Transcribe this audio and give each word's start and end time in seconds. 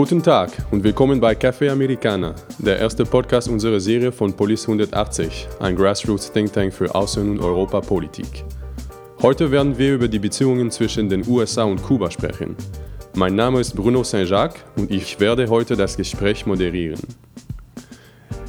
Guten 0.00 0.22
Tag 0.22 0.52
und 0.70 0.82
willkommen 0.82 1.20
bei 1.20 1.34
Café 1.34 1.70
Americana, 1.70 2.34
der 2.56 2.78
erste 2.78 3.04
Podcast 3.04 3.50
unserer 3.50 3.78
Serie 3.78 4.10
von 4.10 4.32
Police 4.32 4.62
180, 4.62 5.46
ein 5.60 5.76
Grassroots 5.76 6.32
Think 6.32 6.54
Tank 6.54 6.72
für 6.72 6.86
Außen- 6.94 7.32
und 7.32 7.38
Europapolitik. 7.38 8.42
Heute 9.20 9.50
werden 9.50 9.76
wir 9.76 9.96
über 9.96 10.08
die 10.08 10.18
Beziehungen 10.18 10.70
zwischen 10.70 11.10
den 11.10 11.28
USA 11.28 11.64
und 11.64 11.82
Kuba 11.82 12.10
sprechen. 12.10 12.56
Mein 13.14 13.34
Name 13.34 13.60
ist 13.60 13.76
Bruno 13.76 14.02
Saint-Jacques 14.02 14.64
und 14.76 14.90
ich 14.90 15.20
werde 15.20 15.46
heute 15.50 15.76
das 15.76 15.98
Gespräch 15.98 16.46
moderieren. 16.46 17.02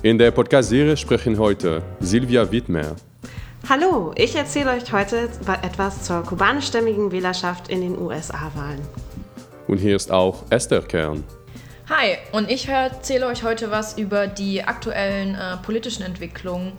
In 0.04 0.18
der 0.18 0.32
Podcast-Serie 0.32 0.96
sprechen 0.96 1.38
heute 1.38 1.84
Silvia 2.00 2.50
Wittmer. 2.50 2.96
Hallo, 3.68 4.14
ich 4.16 4.38
erzähle 4.38 4.72
euch 4.72 4.94
heute 4.94 5.28
etwas 5.64 6.04
zur 6.04 6.24
kubanischstämmigen 6.24 7.12
Wählerschaft 7.12 7.68
in 7.68 7.82
den 7.82 8.00
USA-Wahlen. 8.00 8.80
Und 9.68 9.80
hier 9.80 9.98
ist 9.98 10.12
auch 10.12 10.44
Esther 10.50 10.82
Kern. 10.82 11.26
Hi, 11.94 12.16
und 12.32 12.50
ich 12.50 12.70
erzähle 12.70 13.28
euch 13.28 13.44
heute 13.44 13.70
was 13.70 13.98
über 13.98 14.26
die 14.26 14.64
aktuellen 14.64 15.36
äh, 15.36 15.58
politischen 15.58 16.04
Entwicklungen 16.04 16.72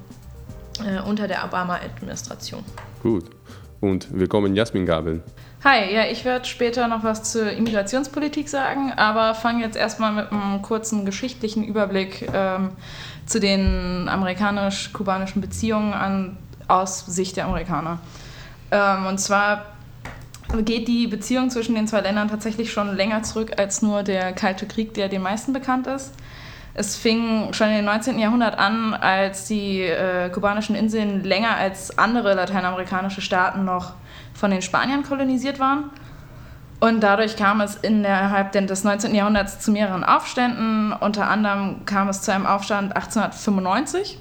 äh, 0.83 1.03
unter 1.07 1.29
der 1.29 1.45
Obama-Administration. 1.45 2.65
Gut. 3.03 3.27
Und 3.83 4.09
willkommen 4.11 4.57
Jasmin 4.57 4.87
Gabel. 4.87 5.23
Hi, 5.65 5.93
ja, 5.93 6.07
ich 6.07 6.25
werde 6.25 6.47
später 6.47 6.89
noch 6.89 7.05
was 7.05 7.31
zur 7.31 7.51
Immigrationspolitik 7.51 8.49
sagen, 8.49 8.91
aber 8.97 9.35
fange 9.35 9.63
jetzt 9.63 9.77
erstmal 9.77 10.13
mit 10.13 10.33
einem 10.33 10.63
kurzen 10.63 11.05
geschichtlichen 11.05 11.63
Überblick 11.63 12.27
ähm, 12.33 12.71
zu 13.27 13.39
den 13.39 14.09
amerikanisch-kubanischen 14.09 15.43
Beziehungen 15.43 15.93
an, 15.93 16.39
aus 16.69 17.05
Sicht 17.05 17.37
der 17.37 17.45
Amerikaner. 17.45 17.99
Ähm, 18.71 19.05
und 19.05 19.19
zwar 19.19 19.72
geht 20.61 20.89
die 20.89 21.07
Beziehung 21.07 21.51
zwischen 21.51 21.75
den 21.75 21.87
zwei 21.87 22.01
Ländern 22.01 22.29
tatsächlich 22.29 22.73
schon 22.73 22.95
länger 22.95 23.23
zurück 23.23 23.53
als 23.59 23.83
nur 23.83 24.03
der 24.03 24.33
Kalte 24.33 24.67
Krieg, 24.67 24.95
der 24.95 25.09
den 25.09 25.23
meisten 25.23 25.53
bekannt 25.53 25.87
ist. 25.87 26.13
Es 26.75 26.97
fing 26.97 27.53
schon 27.53 27.69
im 27.69 27.85
19. 27.85 28.19
Jahrhundert 28.19 28.59
an, 28.59 28.95
als 28.95 29.47
die 29.47 29.83
äh, 29.83 30.31
kubanischen 30.31 30.75
Inseln 30.75 31.23
länger 31.23 31.57
als 31.57 31.99
andere 31.99 32.35
lateinamerikanische 32.35 33.21
Staaten 33.21 33.65
noch 33.65 33.95
von 34.33 34.51
den 34.51 34.63
Spaniern 34.63 35.03
kolonisiert 35.03 35.59
waren. 35.59 35.91
Und 36.81 37.01
dadurch 37.01 37.37
kam 37.37 37.61
es 37.61 37.77
innerhalb 37.77 38.53
des 38.53 38.85
19. 38.85 39.15
Jahrhunderts 39.15 39.61
zu 39.61 39.71
mehreren 39.71 40.03
Aufständen. 40.03 40.93
Unter 40.93 41.29
anderem 41.29 41.85
kam 41.85 42.09
es 42.09 42.23
zu 42.23 42.33
einem 42.33 42.47
Aufstand 42.47 42.97
1895. 42.97 44.19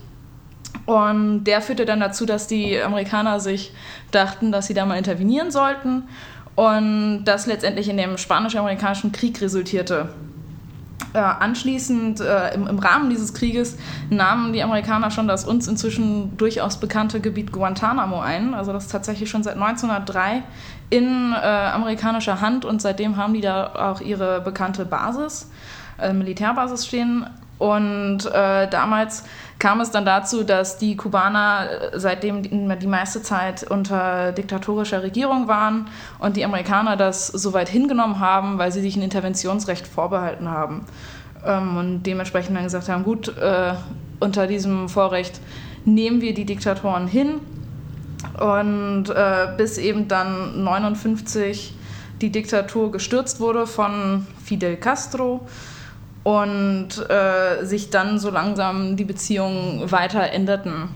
Und 0.86 1.44
der 1.46 1.62
führte 1.62 1.86
dann 1.86 2.00
dazu, 2.00 2.26
dass 2.26 2.48
die 2.48 2.82
Amerikaner 2.82 3.40
sich 3.40 3.74
dachten, 4.12 4.52
dass 4.52 4.68
sie 4.68 4.74
da 4.74 4.86
mal 4.86 4.98
intervenieren 4.98 5.52
sollten. 5.52 6.04
Und 6.56 7.24
das 7.26 7.46
letztendlich 7.46 7.88
in 7.90 7.98
dem 7.98 8.18
spanisch-amerikanischen 8.18 9.12
Krieg 9.12 9.40
resultierte. 9.42 10.10
Äh, 11.14 11.20
anschließend, 11.20 12.22
äh, 12.22 12.54
im, 12.54 12.68
im, 12.68 12.80
Rahmen 12.80 13.10
dieses 13.10 13.34
Krieges, 13.34 13.78
nahmen 14.10 14.54
die 14.54 14.64
Amerikaner 14.64 15.12
schon 15.12 15.28
das 15.28 15.44
uns 15.44 15.68
inzwischen 15.68 16.38
durchaus 16.38 16.78
bekannte 16.78 17.20
Gebiet 17.20 17.52
Guantanamo 17.52 18.22
ein. 18.22 18.54
Also 18.54 18.72
das 18.72 18.86
ist 18.86 18.92
tatsächlich 18.92 19.30
schon 19.30 19.44
seit 19.44 19.56
1903 19.56 20.44
in 20.90 21.34
äh, 21.34 21.36
amerikanischer 21.36 22.40
Hand 22.40 22.64
und 22.64 22.82
seitdem 22.82 23.18
haben 23.18 23.34
die 23.34 23.42
da 23.42 23.74
auch 23.92 24.00
ihre 24.00 24.40
bekannte 24.40 24.86
Basis, 24.86 25.50
äh, 26.00 26.14
Militärbasis 26.14 26.86
stehen. 26.86 27.26
Und 27.62 28.26
äh, 28.26 28.68
damals 28.68 29.24
kam 29.60 29.82
es 29.82 29.92
dann 29.92 30.04
dazu, 30.04 30.44
dass 30.44 30.80
die 30.80 30.98
Kubaner 30.98 31.92
äh, 31.94 32.00
seitdem 32.00 32.42
die, 32.42 32.50
die 32.50 32.88
meiste 32.88 33.22
Zeit 33.22 33.62
unter 33.70 34.32
diktatorischer 34.32 35.04
Regierung 35.04 35.48
waren 35.48 35.88
und 36.18 36.38
die 36.38 36.44
Amerikaner 36.44 36.98
das 36.98 37.28
so 37.28 37.54
weit 37.54 37.70
hingenommen 37.70 38.20
haben, 38.20 38.58
weil 38.58 38.72
sie 38.72 38.82
sich 38.82 38.96
ein 38.96 39.04
Interventionsrecht 39.04 39.86
vorbehalten 39.86 40.50
haben. 40.50 40.88
Ähm, 41.46 41.78
und 41.78 42.04
dementsprechend 42.04 42.58
dann 42.58 42.64
gesagt 42.64 42.90
haben, 42.90 43.04
gut, 43.04 43.38
äh, 43.38 43.76
unter 44.20 44.48
diesem 44.48 44.90
Vorrecht 44.90 45.40
nehmen 45.86 46.20
wir 46.20 46.34
die 46.34 46.46
Diktatoren 46.46 47.06
hin. 47.06 47.42
Und 48.40 49.12
äh, 49.12 49.50
bis 49.56 49.78
eben 49.78 50.08
dann 50.08 50.66
1959 50.66 51.76
die 52.22 52.32
Diktatur 52.32 52.92
gestürzt 52.92 53.40
wurde 53.40 53.68
von 53.68 54.26
Fidel 54.44 54.78
Castro 54.78 55.42
und 56.24 56.90
äh, 57.10 57.66
sich 57.66 57.90
dann 57.90 58.20
so 58.20 58.30
langsam 58.30 58.96
die 58.96 59.06
Beziehungen 59.06 59.92
weiter 59.92 60.32
änderten. 60.32 60.90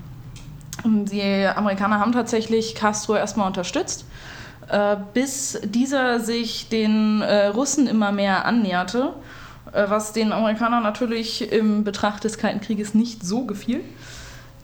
Die 0.83 1.45
Amerikaner 1.47 1.99
haben 1.99 2.11
tatsächlich 2.11 2.75
Castro 2.75 3.15
erstmal 3.15 3.47
unterstützt, 3.47 4.05
äh, 4.69 4.95
bis 5.13 5.59
dieser 5.63 6.19
sich 6.19 6.69
den 6.69 7.21
äh, 7.21 7.47
Russen 7.47 7.87
immer 7.87 8.11
mehr 8.11 8.45
annäherte, 8.45 9.13
äh, 9.71 9.85
was 9.87 10.13
den 10.13 10.31
Amerikanern 10.31 10.83
natürlich 10.83 11.51
im 11.51 11.83
Betracht 11.83 12.23
des 12.23 12.37
Kalten 12.37 12.61
Krieges 12.61 12.93
nicht 12.93 13.23
so 13.25 13.45
gefiel. 13.45 13.81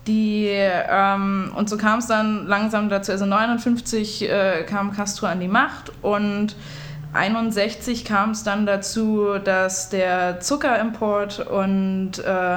Die, 0.08 0.48
ähm, 0.50 1.52
und 1.56 1.70
so 1.70 1.78
kam 1.78 2.00
es 2.00 2.08
dann 2.08 2.48
langsam 2.48 2.90
dazu, 2.90 3.12
also 3.12 3.26
1959 3.26 4.30
äh, 4.30 4.64
kam 4.64 4.92
Castro 4.94 5.28
an 5.28 5.40
die 5.40 5.48
Macht 5.48 5.92
und 6.02 6.56
1961 7.14 8.06
kam 8.06 8.32
es 8.32 8.44
dann 8.44 8.66
dazu, 8.66 9.38
dass 9.44 9.90
der 9.90 10.40
Zuckerimport 10.40 11.46
und 11.46 12.20
äh, 12.20 12.56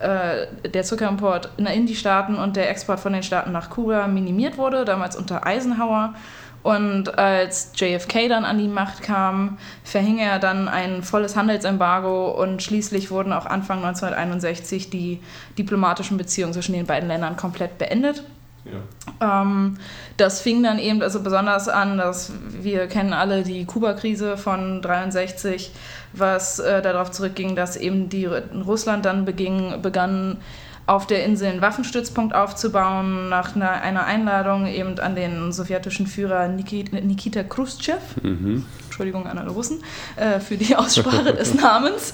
äh, 0.00 0.46
der 0.68 0.82
Zuckerimport 0.84 1.50
in 1.58 1.86
die 1.86 1.94
Staaten 1.94 2.36
und 2.36 2.56
der 2.56 2.70
Export 2.70 3.00
von 3.00 3.12
den 3.12 3.22
Staaten 3.22 3.52
nach 3.52 3.68
Kuba 3.68 4.06
minimiert 4.06 4.56
wurde, 4.56 4.86
damals 4.86 5.16
unter 5.16 5.46
Eisenhower. 5.46 6.14
Und 6.62 7.18
als 7.18 7.72
JFK 7.74 8.28
dann 8.28 8.44
an 8.44 8.58
die 8.58 8.68
Macht 8.68 9.02
kam, 9.02 9.58
verhing 9.82 10.18
er 10.18 10.38
dann 10.38 10.68
ein 10.68 11.02
volles 11.02 11.36
Handelsembargo 11.36 12.30
und 12.30 12.62
schließlich 12.62 13.10
wurden 13.10 13.32
auch 13.32 13.46
Anfang 13.46 13.78
1961 13.78 14.90
die 14.90 15.20
diplomatischen 15.56 16.18
Beziehungen 16.18 16.52
zwischen 16.52 16.74
den 16.74 16.86
beiden 16.86 17.08
Ländern 17.08 17.36
komplett 17.36 17.78
beendet. 17.78 18.24
Ja. 18.64 19.42
Ähm, 19.42 19.78
das 20.16 20.40
fing 20.40 20.62
dann 20.62 20.78
eben 20.78 21.02
also 21.02 21.22
besonders 21.22 21.68
an, 21.68 21.98
dass 21.98 22.32
wir 22.60 22.86
kennen 22.86 23.12
alle 23.12 23.42
die 23.42 23.64
Kuba-Krise 23.64 24.36
von 24.36 24.82
63, 24.82 25.72
was 26.12 26.58
äh, 26.58 26.82
darauf 26.82 27.10
zurückging, 27.10 27.56
dass 27.56 27.76
eben 27.76 28.08
die 28.08 28.26
Russland 28.26 29.04
dann 29.04 29.24
beging, 29.24 29.80
begann 29.82 30.38
auf 30.86 31.06
der 31.06 31.24
Insel 31.24 31.48
einen 31.48 31.62
Waffenstützpunkt 31.62 32.34
aufzubauen, 32.34 33.28
nach 33.28 33.54
einer, 33.54 33.70
einer 33.70 34.04
Einladung 34.06 34.66
eben 34.66 34.98
an 34.98 35.14
den 35.14 35.52
sowjetischen 35.52 36.06
Führer 36.06 36.48
Nikita, 36.48 37.00
Nikita 37.00 37.44
Khrushchev. 37.44 38.00
Mhm. 38.22 38.64
Entschuldigung 39.00 39.26
an 39.26 39.38
alle 39.38 39.50
Russen 39.50 39.82
äh, 40.16 40.40
für 40.40 40.58
die 40.58 40.76
Aussprache 40.76 41.32
des 41.32 41.54
Namens. 41.60 42.12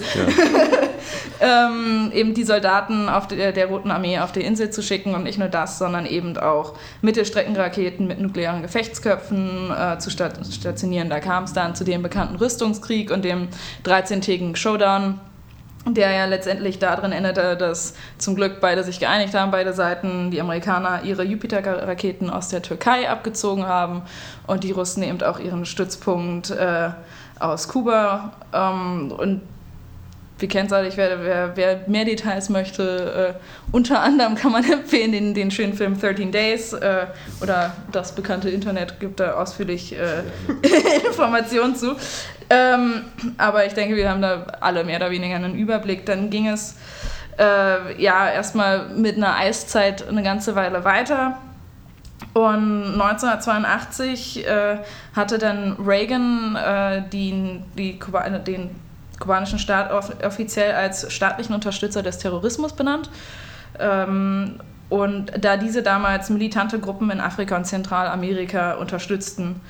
ähm, 1.40 2.12
eben 2.14 2.32
die 2.32 2.44
Soldaten 2.44 3.08
der, 3.32 3.50
der 3.50 3.66
Roten 3.66 3.90
Armee 3.90 4.20
auf 4.20 4.30
die 4.30 4.42
Insel 4.42 4.70
zu 4.70 4.82
schicken 4.82 5.16
und 5.16 5.24
nicht 5.24 5.36
nur 5.36 5.48
das, 5.48 5.78
sondern 5.78 6.06
eben 6.06 6.38
auch 6.38 6.74
Mittelstreckenraketen 7.02 8.06
mit 8.06 8.20
nuklearen 8.20 8.62
Gefechtsköpfen 8.62 9.72
äh, 9.72 9.98
zu 9.98 10.10
stationieren. 10.10 11.10
Da 11.10 11.18
kam 11.18 11.42
es 11.44 11.52
dann 11.52 11.74
zu 11.74 11.82
dem 11.82 12.04
bekannten 12.04 12.36
Rüstungskrieg 12.36 13.10
und 13.10 13.24
dem 13.24 13.48
13-tägigen 13.84 14.54
Showdown 14.54 15.18
der 15.86 16.10
ja 16.10 16.24
letztendlich 16.26 16.78
darin 16.78 17.12
endete, 17.12 17.56
dass 17.56 17.94
zum 18.18 18.34
Glück 18.34 18.60
beide 18.60 18.82
sich 18.82 18.98
geeinigt 18.98 19.34
haben, 19.34 19.50
beide 19.50 19.72
Seiten, 19.72 20.30
die 20.30 20.40
Amerikaner 20.40 21.02
ihre 21.04 21.22
Jupiter-Raketen 21.22 22.28
aus 22.28 22.48
der 22.48 22.62
Türkei 22.62 23.08
abgezogen 23.08 23.66
haben 23.66 24.02
und 24.46 24.64
die 24.64 24.72
Russen 24.72 25.02
eben 25.02 25.22
auch 25.22 25.38
ihren 25.38 25.64
Stützpunkt 25.64 26.50
äh, 26.50 26.90
aus 27.38 27.68
Kuba. 27.68 28.32
Ähm, 28.52 29.12
und 29.16 29.42
wie 30.38 30.48
kennt 30.48 30.70
es 30.70 30.96
wer, 30.96 31.22
wer, 31.22 31.56
wer, 31.56 31.80
mehr 31.86 32.04
Details 32.04 32.50
möchte, 32.50 33.34
äh, 33.36 33.74
unter 33.74 34.00
anderem 34.00 34.34
kann 34.34 34.52
man 34.52 34.64
empfehlen 34.70 35.12
den, 35.12 35.34
den 35.34 35.50
schönen 35.50 35.74
Film 35.74 35.98
13 35.98 36.30
Days 36.30 36.72
äh, 36.72 37.06
oder 37.40 37.74
das 37.92 38.14
bekannte 38.14 38.50
Internet 38.50 39.00
gibt 39.00 39.20
da 39.20 39.32
ausführlich 39.34 39.94
äh, 39.94 40.22
Informationen 41.06 41.74
zu. 41.74 41.96
Ähm, 42.48 43.04
aber 43.38 43.66
ich 43.66 43.72
denke, 43.72 43.96
wir 43.96 44.10
haben 44.10 44.22
da 44.22 44.46
alle 44.60 44.84
mehr 44.84 44.96
oder 44.96 45.10
weniger 45.10 45.36
einen 45.36 45.54
Überblick. 45.56 46.06
Dann 46.06 46.30
ging 46.30 46.46
es 46.46 46.76
äh, 47.38 48.00
ja 48.00 48.30
erstmal 48.30 48.88
mit 48.90 49.16
einer 49.16 49.36
Eiszeit 49.36 50.06
eine 50.06 50.22
ganze 50.22 50.54
Weile 50.54 50.84
weiter. 50.84 51.38
Und 52.34 53.00
1982 53.00 54.46
äh, 54.46 54.78
hatte 55.14 55.38
dann 55.38 55.72
Reagan 55.84 56.54
äh, 56.56 57.02
die, 57.10 57.62
die 57.76 57.98
den 58.46 58.70
kubanischen 59.18 59.58
Staat 59.58 59.90
offiziell 60.24 60.72
als 60.72 61.12
staatlichen 61.12 61.54
Unterstützer 61.54 62.02
des 62.02 62.18
Terrorismus 62.18 62.72
benannt. 62.72 63.10
Ähm, 63.78 64.60
und 64.88 65.32
da 65.44 65.56
diese 65.56 65.82
damals 65.82 66.30
militante 66.30 66.78
Gruppen 66.78 67.10
in 67.10 67.20
Afrika 67.20 67.56
und 67.56 67.64
Zentralamerika 67.64 68.74
unterstützten. 68.74 69.60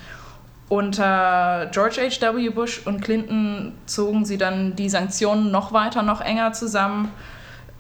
Unter 0.69 1.69
George 1.73 2.01
H.W. 2.01 2.51
Bush 2.51 2.83
und 2.85 3.01
Clinton 3.01 3.73
zogen 3.87 4.25
sie 4.25 4.37
dann 4.37 4.75
die 4.75 4.89
Sanktionen 4.89 5.51
noch 5.51 5.73
weiter, 5.73 6.03
noch 6.03 6.21
enger 6.21 6.53
zusammen, 6.53 7.13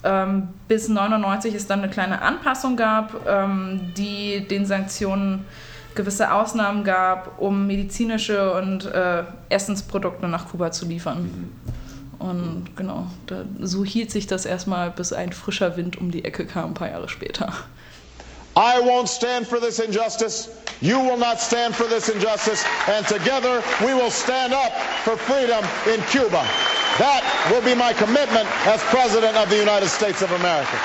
ähm, 0.04 0.48
bis 0.68 0.88
1999 0.88 1.54
es 1.54 1.66
dann 1.66 1.80
eine 1.80 1.90
kleine 1.90 2.22
Anpassung 2.22 2.76
gab, 2.76 3.26
ähm, 3.26 3.92
die 3.96 4.46
den 4.46 4.66
Sanktionen 4.66 5.44
gewisse 5.96 6.32
Ausnahmen 6.32 6.84
gab, 6.84 7.40
um 7.40 7.66
medizinische 7.66 8.52
und 8.52 8.84
äh, 8.86 9.24
Essensprodukte 9.48 10.28
nach 10.28 10.48
Kuba 10.48 10.70
zu 10.70 10.86
liefern. 10.86 11.50
Und 12.18 12.76
genau, 12.76 13.06
da, 13.26 13.44
so 13.60 13.84
hielt 13.84 14.10
sich 14.10 14.26
das 14.26 14.46
erstmal, 14.46 14.90
bis 14.90 15.12
ein 15.12 15.32
frischer 15.32 15.76
Wind 15.76 15.98
um 15.98 16.10
die 16.10 16.24
Ecke 16.24 16.46
kam, 16.46 16.70
ein 16.70 16.74
paar 16.74 16.90
Jahre 16.90 17.08
später. 17.08 17.52
I 18.56 18.80
won't 18.80 19.08
stand 19.08 19.46
for 19.46 19.60
this 19.60 19.78
injustice. 19.78 20.48
You 20.80 20.98
will 20.98 21.18
not 21.18 21.38
stand 21.38 21.74
for 21.74 21.86
this 21.88 22.08
injustice. 22.08 22.64
And 22.86 23.06
together 23.06 23.62
we 23.80 23.92
will 23.92 24.10
stand 24.10 24.54
up 24.54 24.72
for 25.04 25.16
freedom 25.16 25.62
in 25.86 26.00
Cuba. 26.06 26.42
That 26.98 27.22
will 27.50 27.60
be 27.60 27.74
my 27.74 27.92
commitment 27.92 28.48
as 28.66 28.82
President 28.84 29.36
of 29.36 29.50
the 29.50 29.58
United 29.58 29.88
States 29.88 30.22
of 30.22 30.32
America. 30.32 30.78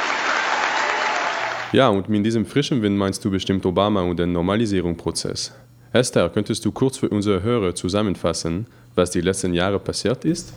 Ja, 1.73 1.87
und 1.87 2.09
mit 2.09 2.25
diesem 2.25 2.45
frischen 2.45 2.81
Wind 2.81 2.97
meinst 2.97 3.23
du 3.23 3.31
bestimmt 3.31 3.65
Obama 3.65 4.01
und 4.01 4.17
den 4.17 4.33
Normalisierungsprozess. 4.33 5.53
Esther, 5.93 6.29
könntest 6.29 6.65
du 6.65 6.71
kurz 6.71 6.97
für 6.97 7.07
unsere 7.09 7.43
Hörer 7.43 7.75
zusammenfassen, 7.75 8.67
was 8.95 9.11
die 9.11 9.21
letzten 9.21 9.53
Jahre 9.53 9.79
passiert 9.79 10.25
ist? 10.25 10.53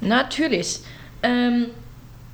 Natürlich. 0.00 0.80
Ähm, 1.22 1.66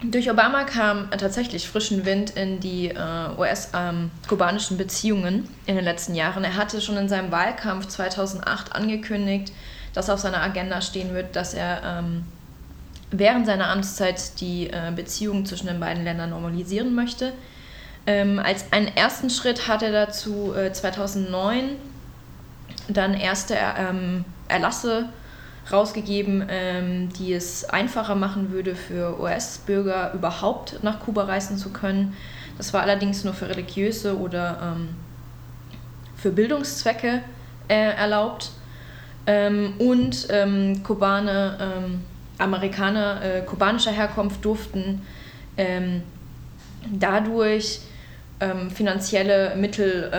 durch 0.02 0.30
Obama 0.30 0.64
kam 0.64 1.10
tatsächlich 1.10 1.68
frischen 1.68 2.06
Wind 2.06 2.30
in 2.30 2.58
die 2.58 2.88
äh, 2.88 3.38
US-kubanischen 3.38 4.74
ähm, 4.74 4.78
Beziehungen 4.78 5.48
in 5.66 5.76
den 5.76 5.84
letzten 5.84 6.14
Jahren. 6.14 6.42
Er 6.42 6.56
hatte 6.56 6.80
schon 6.80 6.96
in 6.96 7.08
seinem 7.08 7.30
Wahlkampf 7.30 7.86
2008 7.86 8.74
angekündigt, 8.74 9.52
dass 9.92 10.08
auf 10.08 10.20
seiner 10.20 10.42
Agenda 10.42 10.80
stehen 10.80 11.12
wird, 11.12 11.36
dass 11.36 11.52
er 11.52 11.82
ähm, 11.84 12.24
während 13.10 13.44
seiner 13.44 13.68
Amtszeit 13.68 14.40
die 14.40 14.68
äh, 14.68 14.90
Beziehungen 14.96 15.44
zwischen 15.44 15.66
den 15.66 15.80
beiden 15.80 16.04
Ländern 16.04 16.30
normalisieren 16.30 16.94
möchte. 16.94 17.34
Ähm, 18.06 18.38
als 18.38 18.72
einen 18.72 18.88
ersten 18.88 19.30
Schritt 19.30 19.68
hat 19.68 19.82
er 19.82 19.92
dazu 19.92 20.54
äh, 20.54 20.72
2009 20.72 21.76
dann 22.88 23.14
erste 23.14 23.56
ähm, 23.56 24.24
Erlasse 24.48 25.08
rausgegeben, 25.70 26.44
ähm, 26.48 27.08
die 27.12 27.32
es 27.32 27.64
einfacher 27.64 28.14
machen 28.14 28.50
würde 28.50 28.74
für 28.74 29.20
US-Bürger 29.20 30.12
überhaupt 30.14 30.82
nach 30.82 31.00
Kuba 31.00 31.24
reisen 31.24 31.56
zu 31.56 31.70
können. 31.70 32.16
Das 32.56 32.72
war 32.72 32.82
allerdings 32.82 33.24
nur 33.24 33.34
für 33.34 33.48
religiöse 33.48 34.18
oder 34.18 34.74
ähm, 34.76 34.88
für 36.16 36.30
Bildungszwecke 36.30 37.22
äh, 37.68 37.74
erlaubt. 37.74 38.50
Ähm, 39.26 39.74
und 39.78 40.26
ähm, 40.30 40.82
Kubaner, 40.82 41.58
ähm, 41.60 42.00
Amerikaner 42.38 43.22
äh, 43.22 43.42
kubanischer 43.42 43.92
Herkunft 43.92 44.44
durften 44.44 45.02
ähm, 48.40 48.70
finanzielle 48.70 49.54
Mittel 49.56 50.10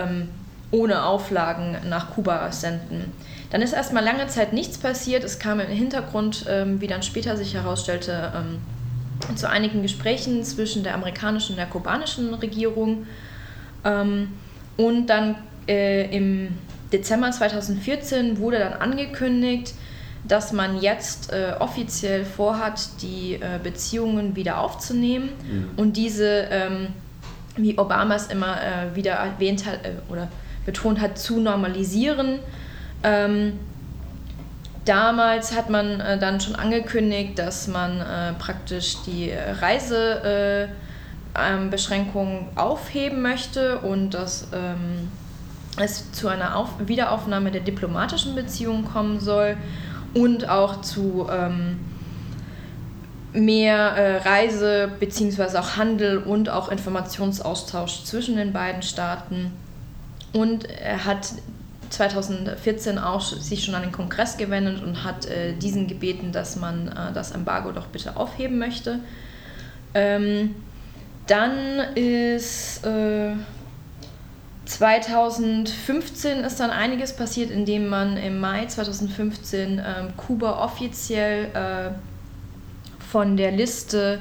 ohne 0.72 1.04
Auflagen 1.04 1.78
nach 1.90 2.12
Kuba 2.12 2.52
senden. 2.52 3.12
Dann 3.52 3.62
ist 3.62 3.74
erstmal 3.74 4.04
lange 4.04 4.28
Zeit 4.28 4.54
nichts 4.54 4.78
passiert. 4.78 5.24
Es 5.24 5.38
kam 5.38 5.60
im 5.60 5.68
Hintergrund, 5.68 6.46
ähm, 6.50 6.80
wie 6.80 6.88
dann 6.88 7.04
später 7.04 7.36
sich 7.36 7.54
herausstellte, 7.54 8.32
ähm, 8.34 9.36
zu 9.36 9.50
einigen 9.50 9.82
Gesprächen 9.82 10.44
zwischen 10.44 10.84
der 10.84 10.96
amerikanischen 10.96 11.52
und 11.52 11.58
der 11.58 11.66
kubanischen 11.68 12.34
Regierung. 12.34 13.06
Ähm, 13.84 14.30
und 14.78 15.08
dann 15.08 15.36
äh, 15.68 16.16
im 16.16 16.58
Dezember 16.94 17.30
2014 17.32 18.40
wurde 18.40 18.60
dann 18.60 18.74
angekündigt, 18.74 19.74
dass 20.28 20.54
man 20.54 20.80
jetzt 20.80 21.34
äh, 21.34 21.54
offiziell 21.60 22.26
vorhat, 22.26 23.02
die 23.02 23.34
äh, 23.34 23.60
Beziehungen 23.62 24.36
wieder 24.36 24.60
aufzunehmen 24.60 25.30
mhm. 25.44 25.70
und 25.78 25.98
diese, 25.98 26.48
ähm, 26.52 26.88
wie 27.56 27.77
Obama 27.77 28.15
es 28.15 28.27
immer 28.27 28.57
äh, 28.62 28.94
wieder 28.95 29.13
erwähnt 29.13 29.65
hat 29.65 29.86
äh, 29.86 29.94
oder 30.09 30.27
betont 30.65 31.00
hat, 31.01 31.18
zu 31.18 31.39
normalisieren. 31.39 32.39
Ähm, 33.03 33.59
damals 34.86 35.56
hat 35.56 35.69
man 35.69 36.00
äh, 36.00 36.19
dann 36.19 36.39
schon 36.39 36.56
angekündigt, 36.56 37.38
dass 37.39 37.68
man 37.68 38.00
äh, 38.00 38.33
praktisch 38.33 38.98
die 39.06 39.31
Reisebeschränkungen 39.62 42.48
äh, 42.56 42.59
aufheben 42.59 43.21
möchte 43.21 43.80
und 43.80 44.12
dass 44.12 44.48
ähm, 44.53 45.09
es 45.77 46.12
zu 46.12 46.27
einer 46.27 46.56
Auf 46.56 46.69
Wiederaufnahme 46.80 47.51
der 47.51 47.62
diplomatischen 47.62 48.36
Beziehungen 48.36 48.86
kommen 48.86 49.19
soll 49.19 49.57
und 50.13 50.50
auch 50.50 50.81
zu 50.81 51.27
ähm, 51.31 51.80
mehr 53.33 53.78
äh, 53.78 54.18
Reise 54.18 54.92
bzw. 55.00 55.57
auch 55.57 55.78
Handel 55.78 56.18
und 56.18 56.50
auch 56.50 56.69
Informationsaustausch 56.69 58.04
zwischen 58.04 58.36
den 58.36 58.54
beiden 58.54 58.81
Staaten. 58.81 59.51
Und 60.33 60.66
er 60.66 61.06
hat 61.06 61.33
2014 61.89 62.98
auch 62.98 63.22
sich 63.22 63.63
schon 63.63 63.75
an 63.75 63.83
den 63.83 63.92
Kongress 63.92 64.38
gewendet 64.38 64.81
und 64.81 65.04
hat 65.04 65.25
äh, 65.25 65.54
diesen 65.54 65.88
gebeten, 65.88 66.31
dass 66.31 66.56
man 66.56 66.88
äh, 66.88 67.13
das 67.13 67.31
Embargo 67.31 67.72
doch 67.72 67.88
bitte 67.88 68.16
aufheben 68.16 68.57
möchte. 68.57 69.00
Ähm, 69.94 70.56
dann 71.27 71.80
ist 71.95 72.86
äh, 72.86 73.34
2015 74.66 76.39
ist 76.39 76.60
dann 76.62 76.69
einiges 76.69 77.13
passiert, 77.13 77.51
indem 77.51 77.89
man 77.89 78.16
im 78.16 78.39
Mai 78.39 78.66
2015 78.66 79.80
ähm, 79.80 79.84
Kuba 80.16 80.63
offiziell 80.63 81.50
äh, 81.54 81.92
von 83.12 83.36
der 83.36 83.52
Liste 83.52 84.19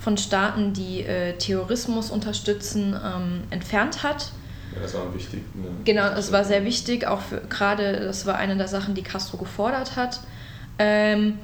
von 0.00 0.18
Staaten, 0.18 0.72
die 0.72 1.02
äh, 1.02 1.34
Terrorismus 1.38 2.10
unterstützen, 2.10 2.94
ähm, 2.94 3.42
entfernt 3.50 4.02
hat. 4.02 4.32
Ja, 4.74 4.82
das 4.82 4.94
war 4.94 5.14
wichtig. 5.14 5.40
Ne? 5.54 5.68
Genau, 5.84 6.10
das 6.10 6.32
war 6.32 6.44
sehr 6.44 6.64
wichtig, 6.64 7.06
auch 7.06 7.22
gerade, 7.48 8.00
das 8.00 8.26
war 8.26 8.36
eine 8.36 8.56
der 8.56 8.68
Sachen, 8.68 8.94
die 8.94 9.02
Castro 9.02 9.38
gefordert 9.38 9.96
hat. 9.96 10.20
Ähm, 10.78 11.38